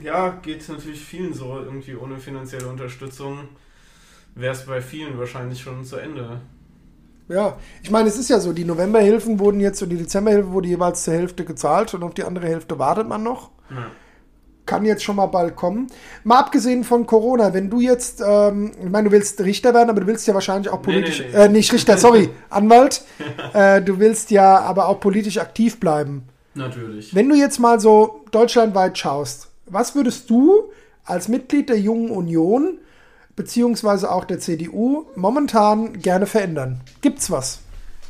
ja, 0.01 0.29
geht 0.41 0.61
es 0.61 0.67
natürlich 0.67 1.03
vielen 1.03 1.33
so, 1.33 1.57
irgendwie 1.59 1.95
ohne 1.95 2.17
finanzielle 2.17 2.67
Unterstützung 2.67 3.49
wäre 4.35 4.53
es 4.53 4.65
bei 4.65 4.81
vielen 4.81 5.17
wahrscheinlich 5.17 5.61
schon 5.61 5.83
zu 5.83 5.97
Ende. 5.97 6.41
Ja, 7.29 7.57
ich 7.83 7.91
meine, 7.91 8.07
es 8.07 8.17
ist 8.17 8.29
ja 8.29 8.39
so, 8.39 8.53
die 8.53 8.63
Novemberhilfen 8.63 9.39
wurden 9.39 9.59
jetzt 9.59 9.81
und 9.81 9.89
die 9.89 9.97
Dezemberhilfe 9.97 10.51
wurde 10.51 10.69
jeweils 10.69 11.03
zur 11.03 11.13
Hälfte 11.13 11.43
gezahlt 11.43 11.93
und 11.93 12.03
auf 12.03 12.13
die 12.13 12.23
andere 12.23 12.47
Hälfte 12.47 12.79
wartet 12.79 13.07
man 13.07 13.23
noch. 13.23 13.49
Ja. 13.69 13.87
Kann 14.65 14.85
jetzt 14.85 15.03
schon 15.03 15.15
mal 15.15 15.27
bald 15.27 15.55
kommen. 15.55 15.87
Mal 16.23 16.39
abgesehen 16.39 16.83
von 16.83 17.05
Corona, 17.05 17.53
wenn 17.53 17.69
du 17.69 17.79
jetzt, 17.79 18.21
ähm, 18.25 18.71
ich 18.81 18.89
meine, 18.89 19.09
du 19.09 19.11
willst 19.15 19.39
Richter 19.41 19.73
werden, 19.73 19.89
aber 19.89 20.01
du 20.01 20.07
willst 20.07 20.27
ja 20.27 20.33
wahrscheinlich 20.33 20.71
auch 20.71 20.81
politisch, 20.81 21.19
Nee, 21.19 21.27
nee, 21.31 21.37
nee. 21.37 21.45
Äh, 21.45 21.49
nicht 21.49 21.73
Richter, 21.73 21.97
sorry, 21.97 22.29
Anwalt. 22.49 23.01
äh, 23.53 23.81
du 23.81 23.99
willst 23.99 24.29
ja 24.31 24.59
aber 24.59 24.87
auch 24.87 24.99
politisch 24.99 25.37
aktiv 25.37 25.79
bleiben. 25.79 26.23
Natürlich. 26.57 27.13
Wenn 27.15 27.29
du 27.29 27.35
jetzt 27.35 27.59
mal 27.59 27.79
so 27.79 28.25
deutschlandweit 28.31 28.97
schaust, 28.97 29.49
was 29.65 29.95
würdest 29.95 30.29
du 30.29 30.71
als 31.05 31.27
Mitglied 31.27 31.69
der 31.69 31.79
Jungen 31.79 32.09
Union 32.09 32.79
beziehungsweise 33.35 34.11
auch 34.11 34.25
der 34.25 34.39
CDU 34.39 35.05
momentan 35.15 35.99
gerne 35.99 36.25
verändern? 36.25 36.81
Gibt's 37.01 37.29
was? 37.31 37.59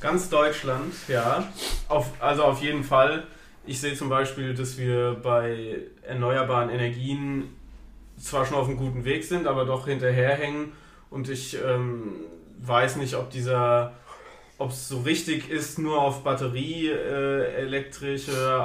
Ganz 0.01 0.29
Deutschland, 0.29 0.93
ja. 1.07 1.47
Auf, 1.89 2.11
also 2.19 2.43
auf 2.43 2.61
jeden 2.61 2.83
Fall. 2.83 3.25
Ich 3.65 3.81
sehe 3.81 3.95
zum 3.95 4.09
Beispiel, 4.09 4.53
dass 4.53 4.77
wir 4.77 5.17
bei 5.21 5.79
erneuerbaren 6.03 6.69
Energien 6.69 7.49
zwar 8.17 8.45
schon 8.45 8.57
auf 8.57 8.67
einem 8.67 8.77
guten 8.77 9.05
Weg 9.05 9.23
sind, 9.23 9.47
aber 9.47 9.65
doch 9.65 9.87
hinterherhängen. 9.87 10.71
Und 11.09 11.29
ich 11.29 11.57
ähm, 11.61 12.15
weiß 12.59 12.97
nicht, 12.97 13.15
ob 13.15 13.29
dieser, 13.29 13.93
ob 14.57 14.71
es 14.71 14.87
so 14.87 14.99
richtig 15.01 15.49
ist, 15.49 15.77
nur 15.77 16.01
auf 16.01 16.23
Batterie 16.23 16.87
äh, 16.89 17.69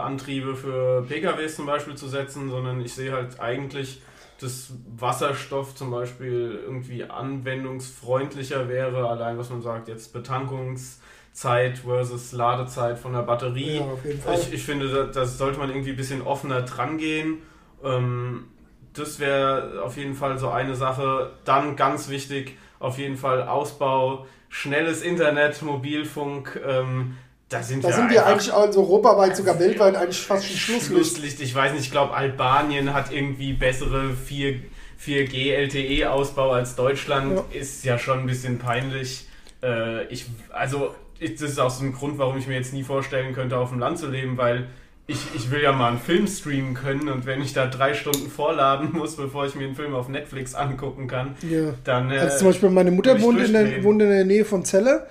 Antriebe 0.03 0.57
für 0.57 1.03
PKWs 1.03 1.57
zum 1.57 1.67
Beispiel 1.67 1.95
zu 1.95 2.09
setzen, 2.09 2.51
sondern 2.51 2.81
ich 2.81 2.95
sehe 2.95 3.13
halt 3.13 3.41
eigentlich, 3.41 4.01
dass 4.41 4.73
Wasserstoff 4.97 5.75
zum 5.75 5.91
Beispiel 5.91 6.61
irgendwie 6.65 7.05
anwendungsfreundlicher 7.05 8.69
wäre. 8.69 9.09
Allein 9.09 9.39
was 9.39 9.51
man 9.51 9.61
sagt, 9.61 9.89
jetzt 9.89 10.13
Betankungszeit 10.13 11.79
versus 11.79 12.33
Ladezeit 12.33 12.99
von 12.99 13.13
der 13.13 13.23
Batterie. 13.23 13.77
Ja, 13.77 13.83
auf 13.83 14.05
jeden 14.05 14.21
Fall. 14.21 14.39
Ich, 14.39 14.53
ich 14.53 14.63
finde, 14.63 14.89
da, 14.89 15.05
das 15.05 15.37
sollte 15.37 15.59
man 15.59 15.69
irgendwie 15.69 15.91
ein 15.91 15.97
bisschen 15.97 16.23
offener 16.23 16.63
dran 16.63 16.97
gehen. 16.97 17.39
Ähm, 17.85 18.47
das 18.95 19.21
wäre 19.21 19.83
auf 19.85 19.97
jeden 19.97 20.15
Fall 20.15 20.39
so 20.39 20.49
eine 20.49 20.75
Sache. 20.75 21.33
Dann 21.45 21.77
ganz 21.77 22.09
wichtig, 22.09 22.57
auf 22.79 22.99
jeden 22.99 23.17
Fall 23.17 23.47
Ausbau, 23.47 24.27
schnelles 24.53 25.01
Internet, 25.01 25.63
Mobilfunk. 25.63 26.61
Ähm, 26.65 27.17
da 27.49 27.63
sind 27.63 27.83
Da 27.83 27.89
wir 27.89 27.95
sind 27.95 28.11
wir 28.11 28.27
eigentlich 28.27 28.53
also 28.53 28.83
europaweit, 28.83 29.35
sogar 29.37 29.59
weltweit 29.59 29.97
eigentlich 29.97 30.21
fast 30.21 30.47
schon 30.47 30.57
Schlusslicht. 30.57 30.87
Schlusslicht. 30.87 31.41
Ich 31.41 31.55
weiß 31.55 31.73
nicht, 31.73 31.85
ich 31.85 31.91
glaube, 31.91 32.15
Albanien 32.15 32.93
hat 32.93 33.11
irgendwie 33.11 33.55
bessere 33.55 34.13
4, 34.13 34.61
4G 35.05 35.55
LTE-Ausbau 35.55 36.53
als 36.53 36.77
Deutschland. 36.77 37.43
Ja. 37.51 37.61
Ist 37.61 37.85
ja 37.85 37.99
schon 37.99 38.21
ein 38.21 38.27
bisschen 38.27 38.59
peinlich. 38.59 39.27
Äh, 39.63 40.05
ich, 40.09 40.27
also, 40.51 40.95
ich, 41.19 41.33
das 41.35 41.51
ist 41.53 41.59
auch 41.59 41.71
so 41.71 41.85
ein 41.85 41.95
Grund, 41.95 42.19
warum 42.19 42.37
ich 42.37 42.47
mir 42.47 42.55
jetzt 42.55 42.75
nie 42.75 42.85
vorstellen 42.85 43.35
könnte, 43.35 43.57
auf 43.57 43.71
dem 43.71 43.79
Land 43.79 43.99
zu 43.99 44.09
leben, 44.09 44.37
weil 44.37 44.69
ich, 45.07 45.19
ich 45.35 45.51
will 45.51 45.61
ja 45.63 45.73
mal 45.73 45.89
einen 45.89 45.99
Film 45.99 46.27
streamen 46.27 46.75
können 46.75 47.09
und 47.09 47.27
wenn 47.27 47.43
ich 47.43 47.53
da 47.53 47.67
drei 47.67 47.95
Stunden 47.95 48.31
vorladen 48.31 48.91
muss, 48.95 49.17
bevor 49.17 49.47
ich 49.47 49.55
mir 49.55 49.65
einen 49.65 49.75
Film 49.75 49.95
auf 49.95 50.09
Netflix 50.09 50.55
angucken 50.55 51.09
kann, 51.09 51.35
Ja. 51.49 51.75
dann. 51.85 52.11
Äh, 52.11 52.19
Also 52.19 52.39
zum 52.39 52.49
Beispiel 52.49 52.71
meine 52.71 52.91
Mutter 52.91 53.21
wohnt 53.21 53.41
in, 53.41 53.53
der, 53.53 53.83
wohnt 53.85 54.01
in 54.03 54.09
der 54.11 54.25
Nähe 54.25 54.45
von 54.45 54.65
Celle, 54.65 55.07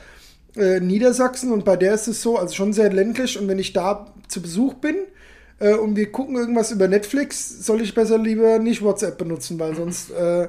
äh, 0.55 0.79
Niedersachsen, 0.79 1.51
und 1.51 1.65
bei 1.65 1.75
der 1.75 1.93
ist 1.93 2.07
es 2.07 2.21
so, 2.21 2.37
also 2.37 2.53
schon 2.53 2.73
sehr 2.73 2.91
ländlich. 2.91 3.37
Und 3.39 3.47
wenn 3.47 3.59
ich 3.59 3.73
da 3.73 4.13
zu 4.27 4.41
Besuch 4.41 4.75
bin 4.75 4.95
äh, 5.59 5.73
und 5.75 5.95
wir 5.95 6.11
gucken 6.11 6.35
irgendwas 6.35 6.71
über 6.71 6.87
Netflix, 6.87 7.65
soll 7.65 7.81
ich 7.81 7.93
besser 7.93 8.17
lieber 8.17 8.59
nicht 8.59 8.81
WhatsApp 8.81 9.17
benutzen, 9.17 9.59
weil 9.59 9.75
sonst 9.75 10.11
äh, 10.11 10.47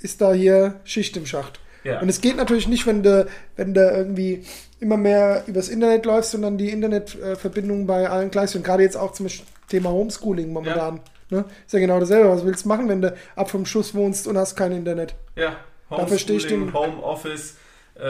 ist 0.00 0.20
da 0.20 0.32
hier 0.32 0.80
Schicht 0.84 1.16
im 1.16 1.26
Schacht. 1.26 1.60
Ja. 1.84 2.00
Und 2.00 2.08
es 2.08 2.20
geht 2.20 2.36
natürlich 2.36 2.68
nicht, 2.68 2.86
wenn 2.86 3.02
du, 3.02 3.26
wenn 3.56 3.74
du 3.74 3.80
irgendwie 3.80 4.44
immer 4.82 4.96
mehr 4.96 5.44
übers 5.46 5.68
Internet 5.68 6.04
läufst 6.04 6.34
und 6.34 6.42
dann 6.42 6.58
die 6.58 6.70
Internetverbindung 6.70 7.86
bei 7.86 8.08
allen 8.08 8.30
gleich 8.30 8.50
sind. 8.50 8.64
Gerade 8.64 8.82
jetzt 8.82 8.96
auch 8.96 9.12
zum 9.12 9.28
Thema 9.68 9.90
Homeschooling 9.90 10.52
momentan. 10.52 11.00
Ne? 11.30 11.44
Ist 11.66 11.72
ja 11.72 11.78
genau 11.78 11.98
dasselbe. 11.98 12.28
Was 12.28 12.44
willst 12.44 12.64
du 12.64 12.68
machen, 12.68 12.88
wenn 12.88 13.00
du 13.00 13.14
ab 13.36 13.48
vom 13.50 13.64
Schuss 13.64 13.94
wohnst 13.94 14.26
und 14.26 14.36
hast 14.36 14.54
kein 14.56 14.72
Internet? 14.72 15.14
Ja, 15.36 15.56
Da 15.88 16.06
verstehe 16.06 16.36
ich 16.36 16.44
Homeschooling, 16.44 16.66
den- 16.66 16.74
Homeoffice, 16.74 17.56
äh, 17.94 18.02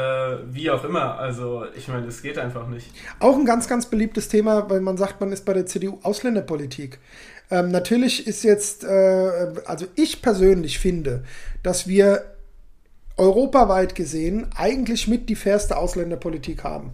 wie 0.50 0.70
auch 0.70 0.82
immer. 0.84 1.18
Also, 1.18 1.64
ich 1.76 1.86
meine, 1.88 2.06
das 2.06 2.22
geht 2.22 2.38
einfach 2.38 2.66
nicht. 2.68 2.90
Auch 3.20 3.36
ein 3.36 3.44
ganz, 3.44 3.68
ganz 3.68 3.86
beliebtes 3.86 4.28
Thema, 4.28 4.68
weil 4.70 4.80
man 4.80 4.96
sagt, 4.96 5.20
man 5.20 5.30
ist 5.30 5.44
bei 5.44 5.52
der 5.52 5.66
CDU 5.66 5.98
Ausländerpolitik. 6.02 6.98
Ähm, 7.50 7.70
natürlich 7.70 8.26
ist 8.26 8.42
jetzt, 8.44 8.82
äh, 8.84 9.52
also 9.66 9.86
ich 9.94 10.22
persönlich 10.22 10.78
finde, 10.78 11.22
dass 11.62 11.86
wir 11.86 12.24
europaweit 13.16 13.94
gesehen 13.94 14.46
eigentlich 14.54 15.08
mit 15.08 15.28
die 15.28 15.34
fairste 15.34 15.76
Ausländerpolitik 15.76 16.64
haben. 16.64 16.92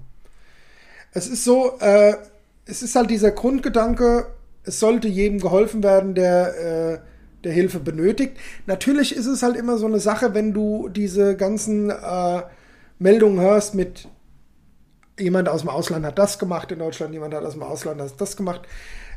Es 1.13 1.27
ist 1.27 1.45
so, 1.45 1.79
äh, 1.81 2.15
es 2.67 2.83
ist 2.83 2.97
halt 2.97 3.11
dieser 3.11 3.31
Grundgedanke, 3.31 4.27
es 4.65 4.81
sollte 4.81 5.09
jedem 5.09 5.41
geholfen 5.41 5.83
werden, 5.83 6.15
der, 6.15 6.59
äh, 6.59 6.99
der 7.45 7.53
Hilfe 7.53 7.81
benötigt. 7.81 8.37
Natürlich 8.67 9.15
ist 9.15 9.27
es 9.27 9.43
halt 9.43 9.57
immer 9.57 9.79
so 9.79 9.87
eine 9.87 10.01
Sache, 10.01 10.35
wenn 10.35 10.53
du 10.53 10.89
diese 10.89 11.37
ganzen 11.37 11.91
äh, 11.91 12.43
Meldungen 12.99 13.41
hörst 13.41 13.75
mit 13.75 14.09
jemand 15.19 15.49
aus 15.49 15.63
dem 15.63 15.71
Ausland 15.71 16.05
hat 16.07 16.19
das 16.19 16.39
gemacht 16.39 16.71
in 16.71 16.79
Deutschland, 16.79 17.13
jemand 17.13 17.35
hat 17.35 17.45
aus 17.45 17.55
dem 17.55 17.63
Ausland 17.63 18.01
das, 18.01 18.17
das 18.17 18.37
gemacht. 18.37 18.63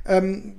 Ähm, 0.06 0.56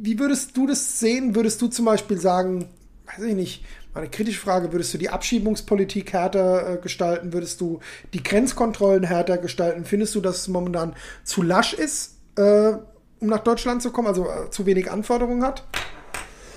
wie 0.00 0.18
würdest 0.18 0.56
du 0.56 0.66
das 0.66 0.98
sehen? 0.98 1.34
Würdest 1.34 1.60
du 1.60 1.68
zum 1.68 1.84
Beispiel 1.84 2.18
sagen, 2.18 2.68
weiß 3.08 3.24
ich 3.24 3.34
nicht, 3.34 3.64
mal 3.94 4.00
eine 4.02 4.10
kritische 4.10 4.40
Frage, 4.40 4.72
würdest 4.72 4.92
du 4.94 4.98
die 4.98 5.10
Abschiebungspolitik 5.10 6.12
härter 6.12 6.74
äh, 6.74 6.76
gestalten? 6.78 7.32
Würdest 7.32 7.60
du 7.60 7.80
die 8.12 8.22
Grenzkontrollen 8.22 9.04
härter 9.04 9.38
gestalten? 9.38 9.84
Findest 9.84 10.14
du, 10.14 10.20
dass 10.20 10.38
es 10.38 10.48
momentan 10.48 10.94
zu 11.24 11.42
lasch 11.42 11.72
ist, 11.72 12.18
äh, 12.36 12.72
um 13.20 13.28
nach 13.28 13.40
Deutschland 13.40 13.82
zu 13.82 13.90
kommen, 13.90 14.08
also 14.08 14.28
äh, 14.28 14.50
zu 14.50 14.66
wenig 14.66 14.90
Anforderungen 14.90 15.44
hat? 15.44 15.64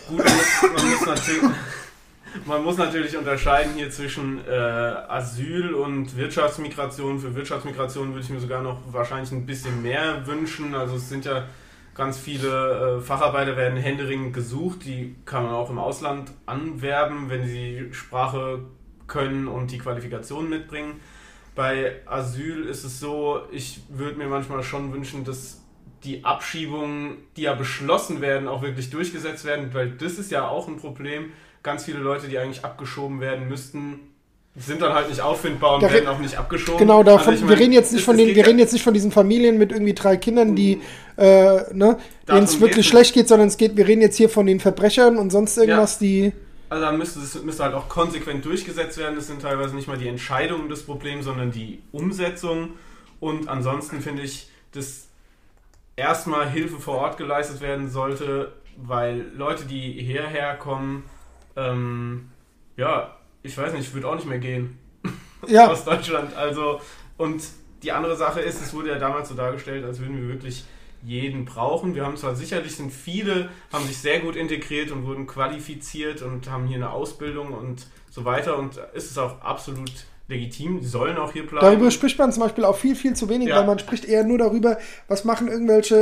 Gut, 0.08 0.18
man 0.18 0.34
muss, 0.34 0.62
man 0.62 0.92
muss, 0.92 1.06
natürlich, 1.06 1.42
man 2.46 2.64
muss 2.64 2.78
natürlich 2.78 3.18
unterscheiden 3.18 3.74
hier 3.76 3.90
zwischen 3.90 4.46
äh, 4.46 4.52
Asyl 4.52 5.74
und 5.74 6.18
Wirtschaftsmigration. 6.18 7.20
Für 7.20 7.34
Wirtschaftsmigration 7.34 8.10
würde 8.10 8.22
ich 8.22 8.30
mir 8.30 8.40
sogar 8.40 8.62
noch 8.62 8.80
wahrscheinlich 8.92 9.32
ein 9.32 9.46
bisschen 9.46 9.82
mehr 9.82 10.28
wünschen. 10.28 10.76
Also 10.76 10.98
es 10.98 11.08
sind 11.08 11.26
ja 11.26 11.46
ganz 12.02 12.18
viele 12.18 12.98
äh, 12.98 13.00
Facharbeiter 13.00 13.56
werden 13.56 13.78
händeringend 13.78 14.34
gesucht. 14.34 14.86
Die 14.86 15.16
kann 15.24 15.44
man 15.44 15.54
auch 15.54 15.70
im 15.70 15.78
Ausland 15.78 16.32
anwerben, 16.48 17.30
wenn 17.30 17.46
sie 17.46 17.90
Sprache 17.92 18.64
können 19.06 19.48
und 19.48 19.70
die 19.70 19.78
Qualifikationen 19.78 20.50
mitbringen. 20.50 21.00
Bei 21.54 22.02
Asyl 22.08 22.66
ist 22.66 22.84
es 22.86 23.00
so, 23.00 23.42
ich 23.52 23.82
würde 23.90 24.18
mir 24.18 24.26
manchmal 24.26 24.64
schon 24.64 24.92
wünschen, 24.92 25.26
dass 25.26 25.62
die 26.04 26.26
Abschiebungen, 26.26 27.18
die 27.38 27.44
ja 27.44 27.54
beschlossen 27.54 28.20
werden, 28.20 28.48
auch 28.48 28.64
wirklich 28.64 28.90
durchgesetzt 28.90 29.46
werden, 29.46 29.72
weil 29.76 29.92
das 29.92 30.14
ist 30.14 30.32
ja 30.32 30.48
auch 30.48 30.68
ein 30.68 30.78
Problem. 30.78 31.32
Ganz 31.62 31.86
viele 31.86 32.00
Leute, 32.00 32.28
die 32.30 32.40
eigentlich 32.40 32.66
abgeschoben 32.66 33.22
werden 33.22 33.48
müssten, 33.48 34.00
sind 34.56 34.82
dann 34.82 34.94
halt 34.94 35.08
nicht 35.10 35.22
auffindbar 35.22 35.76
und 35.76 35.84
Da 35.84 35.92
werden 35.92 36.08
auch 36.08 36.20
nicht 36.20 36.38
abgeschoben. 36.38 36.80
Genau, 36.80 37.04
davon, 37.04 37.20
Also 37.30 37.32
ich 37.34 37.42
wir 37.42 37.48
mein, 37.56 37.58
reden 37.58 37.74
jetzt 37.74 37.94
nicht 37.94 38.04
von 38.04 38.18
den, 38.18 38.28
wir 38.28 38.36
ja- 38.36 38.46
reden 38.46 38.60
jetzt 38.60 38.74
nicht 38.74 38.84
von 38.84 38.94
diesen 38.94 39.12
Familien 39.12 39.58
mit 39.58 39.72
irgendwie 39.72 39.94
drei 39.94 40.18
Kindern, 40.18 40.56
die, 40.56 40.82
äh, 41.18 41.74
ne, 41.74 41.98
denen 42.28 42.44
es 42.44 42.60
wirklich 42.60 42.86
schlecht 42.88 43.14
geht, 43.14 43.28
sondern 43.30 43.48
es 43.48 43.56
geht, 43.58 43.78
wir 43.78 43.88
reden 43.88 44.02
jetzt 44.02 44.18
hier 44.18 44.30
von 44.30 44.46
den 44.46 44.60
Verbrechern 44.60 45.18
und 45.18 45.30
sonst 45.32 45.58
irgendwas, 45.58 46.00
die, 46.00 46.34
Also 46.70 46.84
da 46.84 46.92
müsste 46.92 47.20
es 47.20 47.42
müsste 47.44 47.64
halt 47.64 47.74
auch 47.76 47.88
konsequent 47.88 48.44
durchgesetzt 48.46 48.98
werden. 48.98 49.16
Das 49.16 49.28
sind 49.28 49.42
teilweise 49.42 49.74
nicht 49.76 49.88
mal 49.88 49.98
die 49.98 50.08
Entscheidungen 50.10 50.68
des 50.70 50.84
Problems, 50.86 51.26
sondern 51.26 51.52
die 51.52 51.82
Umsetzung. 51.94 52.72
Und 53.22 53.48
ansonsten 53.48 54.02
finde 54.02 54.24
ich, 54.24 54.50
dass 54.74 55.08
erstmal 55.96 56.50
Hilfe 56.50 56.80
vor 56.80 56.98
Ort 56.98 57.18
geleistet 57.18 57.62
werden 57.62 57.90
sollte, 57.90 58.52
weil 58.78 59.26
Leute, 59.36 59.66
die 59.66 59.92
hierher 60.02 60.56
kommen, 60.56 61.04
ähm, 61.56 62.30
ja, 62.78 63.16
ich 63.43 63.58
weiß 63.58 63.73
nicht, 63.73 63.88
ich 63.88 63.93
würde 63.93 64.08
auch 64.08 64.15
nicht 64.15 64.27
mehr 64.27 64.39
gehen 64.39 64.77
ja, 65.47 65.67
aus 65.71 65.86
Deutschland. 65.86 66.36
Also, 66.36 66.82
und 67.17 67.43
die 67.84 67.91
andere 67.91 68.15
Sache 68.15 68.41
ist, 68.41 68.62
es 68.62 68.73
wurde 68.73 68.89
ja 68.89 68.99
damals 68.99 69.30
so 69.30 69.36
dargestellt, 69.36 69.86
als 69.86 69.99
würden 69.99 70.21
wir 70.21 70.27
wirklich 70.27 70.65
jeden 71.04 71.45
brauchen. 71.45 71.95
Wir 71.95 72.06
haben 72.06 72.15
zwar 72.15 72.36
sicherlich 72.36 72.75
sind 72.75 72.91
viele, 72.91 73.49
haben 73.73 73.86
sich 73.86 73.97
sehr 73.97 74.19
gut 74.19 74.36
integriert 74.36 74.91
und 74.91 75.06
wurden 75.06 75.25
qualifiziert 75.25 76.21
und 76.21 76.49
haben 76.49 76.67
hier 76.67 76.77
eine 76.77 76.91
Ausbildung 76.91 77.54
und 77.54 77.88
so 78.12 78.23
weiter 78.23 78.58
und 78.58 78.77
ist 78.93 79.10
es 79.10 79.17
auch 79.17 79.41
absolut 79.41 79.91
legitim. 80.32 80.80
Die 80.80 80.88
sollen 80.88 81.17
auch 81.17 81.32
hier 81.34 81.46
bleiben. 81.46 81.65
darüber 81.65 81.91
spricht 81.91 82.17
man 82.17 82.32
zum 82.32 82.44
Beispiel 82.44 82.65
auch 82.65 82.76
viel, 82.76 82.96
viel 82.96 83.13
zu 83.13 83.30
wenig, 83.30 83.50
Ja. 83.50 83.58
weil 83.58 83.67
man 83.67 83.78
spricht 83.78 84.06
eher 84.06 84.24
nur 84.24 84.39
darüber, 84.39 84.78
was 85.08 85.24
machen 85.26 85.48
irgendwelche 85.48 85.96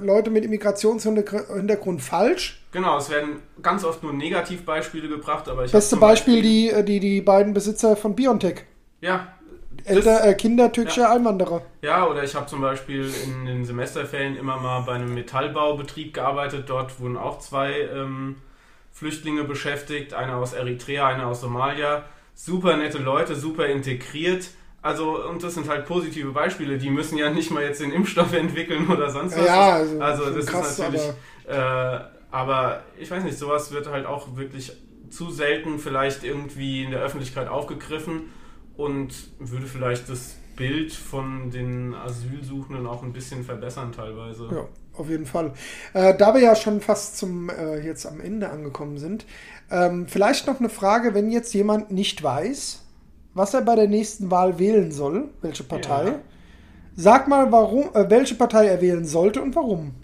äh, 0.00 0.04
Leute 0.04 0.30
mit 0.30 0.44
Immigrationshintergrund 0.44 2.00
falsch. 2.00 2.62
Genau, 2.72 2.98
es 2.98 3.10
werden 3.10 3.40
ganz 3.62 3.84
oft 3.84 4.02
nur 4.02 4.12
Negativbeispiele 4.12 5.08
gebracht, 5.08 5.48
aber 5.48 5.64
ich 5.64 5.72
Beste 5.72 5.90
zum 5.90 6.00
Beispiel 6.00 6.42
die, 6.42 6.70
äh, 6.70 6.82
die, 6.84 7.00
die 7.00 7.20
beiden 7.20 7.52
Besitzer 7.52 7.96
von 7.96 8.14
Biontech. 8.14 8.64
Ja. 9.00 9.28
Älter, 9.84 10.24
äh, 10.26 10.34
Kinder 10.34 10.70
türkischer 10.72 11.02
ja. 11.02 11.12
Einwanderer. 11.14 11.62
Ja, 11.82 12.06
oder 12.06 12.22
ich 12.24 12.34
habe 12.34 12.46
zum 12.46 12.60
Beispiel 12.60 13.10
in 13.24 13.46
den 13.46 13.64
Semesterferien 13.64 14.36
immer 14.36 14.58
mal 14.58 14.80
bei 14.80 14.94
einem 14.94 15.14
Metallbaubetrieb 15.14 16.14
gearbeitet. 16.14 16.64
Dort 16.68 17.00
wurden 17.00 17.16
auch 17.16 17.38
zwei 17.38 17.88
ähm, 17.94 18.36
Flüchtlinge 18.92 19.44
beschäftigt, 19.44 20.14
einer 20.14 20.36
aus 20.36 20.52
Eritrea, 20.52 21.06
einer 21.06 21.28
aus 21.28 21.40
Somalia. 21.40 22.04
Super 22.40 22.76
nette 22.76 22.98
Leute, 22.98 23.34
super 23.34 23.66
integriert. 23.66 24.50
Also, 24.80 25.28
und 25.28 25.42
das 25.42 25.54
sind 25.54 25.68
halt 25.68 25.86
positive 25.86 26.30
Beispiele. 26.30 26.78
Die 26.78 26.88
müssen 26.88 27.18
ja 27.18 27.30
nicht 27.30 27.50
mal 27.50 27.64
jetzt 27.64 27.80
den 27.80 27.90
Impfstoff 27.90 28.32
entwickeln 28.44 28.88
oder 28.88 29.10
sonst 29.10 29.36
was. 29.36 29.44
Ja, 29.44 29.72
also, 29.72 30.00
also 30.00 30.30
das 30.30 30.46
krass, 30.46 30.70
ist 30.70 30.78
natürlich. 30.78 31.02
Aber, 31.48 31.54
äh, 31.56 32.00
aber 32.30 32.82
ich 32.96 33.10
weiß 33.10 33.24
nicht, 33.24 33.36
sowas 33.36 33.72
wird 33.72 33.90
halt 33.90 34.06
auch 34.06 34.36
wirklich 34.36 34.72
zu 35.10 35.32
selten 35.32 35.80
vielleicht 35.80 36.22
irgendwie 36.22 36.84
in 36.84 36.92
der 36.92 37.00
Öffentlichkeit 37.00 37.48
aufgegriffen 37.48 38.30
und 38.76 39.12
würde 39.40 39.66
vielleicht 39.66 40.08
das 40.08 40.36
Bild 40.54 40.92
von 40.92 41.50
den 41.50 41.92
Asylsuchenden 41.94 42.86
auch 42.86 43.02
ein 43.02 43.12
bisschen 43.12 43.42
verbessern 43.42 43.90
teilweise. 43.90 44.48
Ja, 44.52 44.68
auf 44.92 45.08
jeden 45.08 45.26
Fall. 45.26 45.54
Äh, 45.92 46.16
da 46.16 46.34
wir 46.34 46.40
ja 46.40 46.54
schon 46.54 46.80
fast 46.80 47.18
zum 47.18 47.50
äh, 47.50 47.78
jetzt 47.80 48.06
am 48.06 48.20
Ende 48.20 48.50
angekommen 48.50 48.98
sind, 48.98 49.26
ähm, 49.70 50.06
vielleicht 50.08 50.46
noch 50.46 50.60
eine 50.60 50.68
Frage, 50.68 51.14
wenn 51.14 51.30
jetzt 51.30 51.52
jemand 51.54 51.90
nicht 51.90 52.22
weiß, 52.22 52.82
was 53.34 53.54
er 53.54 53.62
bei 53.62 53.76
der 53.76 53.88
nächsten 53.88 54.30
Wahl 54.30 54.58
wählen 54.58 54.90
soll, 54.90 55.28
welche 55.42 55.64
Partei. 55.64 56.04
Ja. 56.06 56.14
Sag 56.96 57.28
mal, 57.28 57.52
warum, 57.52 57.94
äh, 57.94 58.08
welche 58.08 58.34
Partei 58.34 58.66
er 58.66 58.80
wählen 58.80 59.04
sollte 59.04 59.40
und 59.40 59.54
warum. 59.54 59.94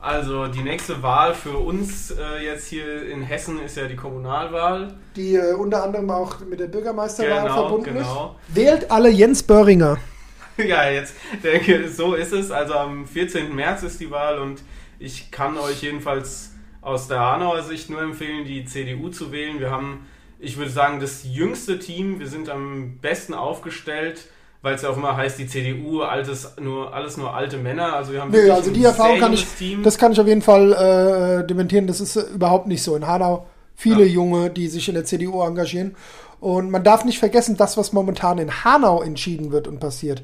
Also 0.00 0.46
die 0.46 0.62
nächste 0.62 1.02
Wahl 1.02 1.34
für 1.34 1.58
uns 1.58 2.12
äh, 2.12 2.44
jetzt 2.44 2.68
hier 2.68 3.08
in 3.08 3.22
Hessen 3.22 3.60
ist 3.60 3.76
ja 3.76 3.86
die 3.86 3.96
Kommunalwahl. 3.96 4.94
Die 5.16 5.34
äh, 5.34 5.54
unter 5.54 5.82
anderem 5.82 6.08
auch 6.10 6.38
mit 6.40 6.60
der 6.60 6.68
Bürgermeisterwahl 6.68 7.42
genau, 7.42 7.54
verbunden 7.54 7.94
genau. 7.94 8.36
ist. 8.48 8.56
Wählt 8.56 8.90
alle 8.92 9.10
Jens 9.10 9.42
Böhringer. 9.42 9.98
ja, 10.56 10.88
jetzt 10.88 11.14
denke 11.42 11.88
so 11.88 12.14
ist 12.14 12.32
es. 12.32 12.52
Also 12.52 12.74
am 12.74 13.08
14. 13.08 13.52
März 13.52 13.82
ist 13.82 13.98
die 13.98 14.10
Wahl 14.10 14.38
und 14.38 14.62
ich 15.00 15.32
kann 15.32 15.58
euch 15.58 15.82
jedenfalls 15.82 16.52
aus 16.80 17.08
der 17.08 17.20
Hanauer 17.20 17.62
Sicht 17.62 17.90
nur 17.90 18.02
empfehlen, 18.02 18.44
die 18.44 18.64
CDU 18.64 19.08
zu 19.08 19.32
wählen. 19.32 19.60
Wir 19.60 19.70
haben, 19.70 20.06
ich 20.38 20.56
würde 20.56 20.70
sagen, 20.70 21.00
das 21.00 21.24
jüngste 21.24 21.78
Team. 21.78 22.20
Wir 22.20 22.28
sind 22.28 22.48
am 22.48 22.98
besten 23.00 23.34
aufgestellt 23.34 24.28
weil 24.62 24.74
es 24.74 24.82
ja 24.82 24.90
auch 24.90 24.96
immer 24.96 25.16
heißt, 25.16 25.38
die 25.38 25.46
CDU, 25.46 26.02
altes, 26.02 26.54
nur, 26.60 26.92
alles 26.92 27.16
nur 27.16 27.34
alte 27.34 27.58
Männer. 27.58 27.94
Also 27.94 28.12
wir 28.12 28.20
haben 28.20 28.32
Nö, 28.32 28.52
also 28.52 28.70
die 28.70 28.84
Erfahrung 28.84 29.18
kann 29.20 29.32
ich, 29.32 29.46
Team. 29.46 29.82
das 29.82 29.98
kann 29.98 30.12
ich 30.12 30.20
auf 30.20 30.26
jeden 30.26 30.42
Fall 30.42 30.72
äh, 30.72 31.46
dementieren. 31.46 31.86
Das 31.86 32.00
ist 32.00 32.16
äh, 32.16 32.22
überhaupt 32.22 32.66
nicht 32.66 32.82
so. 32.82 32.96
In 32.96 33.06
Hanau 33.06 33.46
viele 33.76 34.04
ja. 34.04 34.12
Junge, 34.12 34.50
die 34.50 34.66
sich 34.68 34.88
in 34.88 34.94
der 34.94 35.04
CDU 35.04 35.42
engagieren. 35.42 35.94
Und 36.40 36.70
man 36.70 36.82
darf 36.82 37.04
nicht 37.04 37.18
vergessen, 37.18 37.56
das, 37.56 37.76
was 37.76 37.92
momentan 37.92 38.38
in 38.38 38.64
Hanau 38.64 39.02
entschieden 39.02 39.52
wird 39.52 39.68
und 39.68 39.78
passiert, 39.80 40.22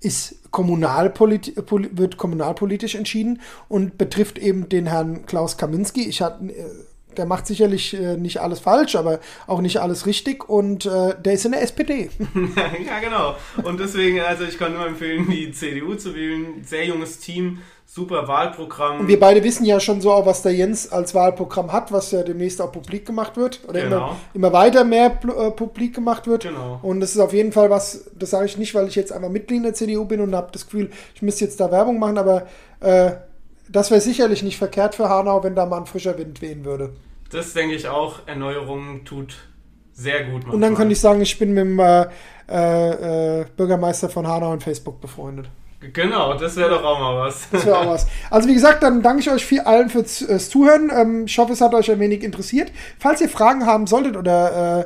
ist 0.00 0.36
kommunalpolit 0.56 1.52
wird 1.68 2.16
kommunalpolitisch 2.16 2.94
entschieden 2.94 3.42
und 3.68 3.98
betrifft 3.98 4.38
eben 4.38 4.70
den 4.70 4.86
Herrn 4.86 5.26
Klaus 5.26 5.58
Kaminski. 5.58 6.08
Ich 6.08 6.22
hatte 6.22 6.46
äh, 6.46 6.64
der 7.18 7.26
macht 7.26 7.46
sicherlich 7.46 7.92
äh, 7.92 8.16
nicht 8.16 8.40
alles 8.40 8.60
falsch, 8.60 8.94
aber 8.94 9.20
auch 9.46 9.60
nicht 9.60 9.78
alles 9.78 10.06
richtig 10.06 10.48
und 10.48 10.86
äh, 10.86 11.14
der 11.22 11.34
ist 11.34 11.44
in 11.44 11.52
der 11.52 11.60
SPD. 11.60 12.08
ja, 12.86 13.00
genau. 13.00 13.36
Und 13.64 13.80
deswegen, 13.80 14.20
also 14.20 14.44
ich 14.44 14.58
kann 14.58 14.72
nur 14.72 14.86
empfehlen, 14.86 15.28
die 15.30 15.52
CDU 15.52 15.94
zu 15.94 16.14
wählen. 16.14 16.62
Sehr 16.64 16.86
junges 16.86 17.18
Team, 17.18 17.58
super 17.86 18.26
Wahlprogramm. 18.28 19.00
Und 19.00 19.08
wir 19.08 19.18
beide 19.18 19.42
wissen 19.44 19.64
ja 19.64 19.78
schon 19.80 20.00
so 20.00 20.12
auch, 20.12 20.26
was 20.26 20.42
der 20.42 20.52
Jens 20.52 20.90
als 20.90 21.14
Wahlprogramm 21.14 21.72
hat, 21.72 21.92
was 21.92 22.10
ja 22.10 22.22
demnächst 22.22 22.60
auch 22.60 22.72
publik 22.72 23.06
gemacht 23.06 23.36
wird 23.36 23.60
oder 23.68 23.80
genau. 23.80 23.96
immer, 23.96 24.16
immer 24.34 24.52
weiter 24.52 24.84
mehr 24.84 25.06
äh, 25.06 25.50
publik 25.52 25.94
gemacht 25.94 26.26
wird. 26.26 26.42
Genau. 26.42 26.80
Und 26.82 27.00
das 27.00 27.12
ist 27.12 27.20
auf 27.20 27.32
jeden 27.32 27.52
Fall 27.52 27.70
was, 27.70 28.10
das 28.14 28.30
sage 28.30 28.46
ich 28.46 28.58
nicht, 28.58 28.74
weil 28.74 28.88
ich 28.88 28.96
jetzt 28.96 29.12
einfach 29.12 29.30
Mitglied 29.30 29.58
in 29.58 29.62
der 29.62 29.74
CDU 29.74 30.04
bin 30.04 30.20
und 30.20 30.34
habe 30.34 30.50
das 30.52 30.66
Gefühl, 30.66 30.90
ich 31.14 31.22
müsste 31.22 31.44
jetzt 31.44 31.60
da 31.60 31.70
Werbung 31.70 31.98
machen, 31.98 32.18
aber 32.18 32.46
äh, 32.80 33.12
das 33.68 33.90
wäre 33.90 34.00
sicherlich 34.00 34.42
nicht 34.42 34.58
verkehrt 34.58 34.94
für 34.94 35.08
Hanau, 35.08 35.42
wenn 35.42 35.54
da 35.54 35.64
mal 35.66 35.78
ein 35.78 35.86
frischer 35.86 36.18
Wind 36.18 36.42
wehen 36.42 36.64
würde. 36.64 36.92
Das 37.30 37.54
denke 37.54 37.74
ich 37.74 37.88
auch. 37.88 38.20
Erneuerung 38.26 39.04
tut 39.04 39.36
sehr 39.92 40.24
gut. 40.24 40.32
Manchmal. 40.34 40.54
Und 40.54 40.60
dann 40.60 40.74
könnte 40.74 40.92
ich 40.92 41.00
sagen, 41.00 41.20
ich 41.20 41.38
bin 41.38 41.54
mit 41.54 41.64
dem 41.64 41.78
äh, 41.78 43.40
äh, 43.40 43.46
Bürgermeister 43.56 44.08
von 44.08 44.26
Hanau 44.26 44.52
und 44.52 44.62
Facebook 44.62 45.00
befreundet. 45.00 45.48
Genau, 45.80 46.34
das 46.34 46.56
wäre 46.56 46.70
doch 46.70 46.84
auch 46.84 46.98
mal 46.98 47.26
was. 47.26 47.48
Das 47.50 47.66
wäre 47.66 47.78
auch 47.78 47.86
was. 47.86 48.06
Also 48.30 48.48
wie 48.48 48.54
gesagt, 48.54 48.82
dann 48.82 49.02
danke 49.02 49.20
ich 49.20 49.30
euch 49.30 49.44
viel 49.44 49.60
allen 49.60 49.90
fürs, 49.90 50.18
fürs 50.18 50.48
Zuhören. 50.48 50.90
Ähm, 50.94 51.24
ich 51.26 51.38
hoffe, 51.38 51.52
es 51.52 51.60
hat 51.60 51.74
euch 51.74 51.90
ein 51.90 52.00
wenig 52.00 52.22
interessiert. 52.22 52.72
Falls 52.98 53.20
ihr 53.20 53.28
Fragen 53.28 53.66
haben 53.66 53.86
solltet 53.86 54.16
oder 54.16 54.80
äh, 54.80 54.84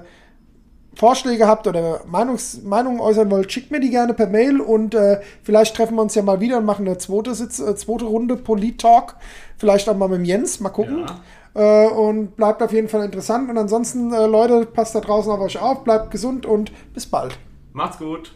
Vorschläge 0.96 1.46
habt 1.46 1.66
oder 1.66 2.00
Meinungs 2.06 2.62
Meinungen 2.62 3.00
äußern 3.00 3.30
wollt, 3.30 3.52
schickt 3.52 3.70
mir 3.70 3.80
die 3.80 3.90
gerne 3.90 4.14
per 4.14 4.26
Mail 4.26 4.60
und 4.60 4.94
äh, 4.94 5.20
vielleicht 5.42 5.76
treffen 5.76 5.94
wir 5.94 6.02
uns 6.02 6.14
ja 6.14 6.22
mal 6.22 6.40
wieder 6.40 6.58
und 6.58 6.64
machen 6.64 6.86
eine 6.86 6.98
zweite, 6.98 7.34
Sitz, 7.34 7.60
äh, 7.60 7.76
zweite 7.76 8.06
Runde 8.06 8.36
Polit-Talk. 8.36 9.16
Vielleicht 9.56 9.88
auch 9.88 9.96
mal 9.96 10.08
mit 10.08 10.26
Jens, 10.26 10.58
mal 10.60 10.70
gucken. 10.70 11.06
Ja. 11.06 11.86
Äh, 11.86 11.88
und 11.88 12.36
bleibt 12.36 12.62
auf 12.62 12.72
jeden 12.72 12.88
Fall 12.88 13.04
interessant. 13.04 13.48
Und 13.48 13.58
ansonsten, 13.58 14.12
äh, 14.12 14.26
Leute, 14.26 14.66
passt 14.66 14.94
da 14.94 15.00
draußen 15.00 15.30
auf 15.30 15.40
euch 15.40 15.58
auf, 15.58 15.84
bleibt 15.84 16.10
gesund 16.10 16.46
und 16.46 16.72
bis 16.92 17.06
bald. 17.06 17.38
Macht's 17.72 17.98
gut. 17.98 18.32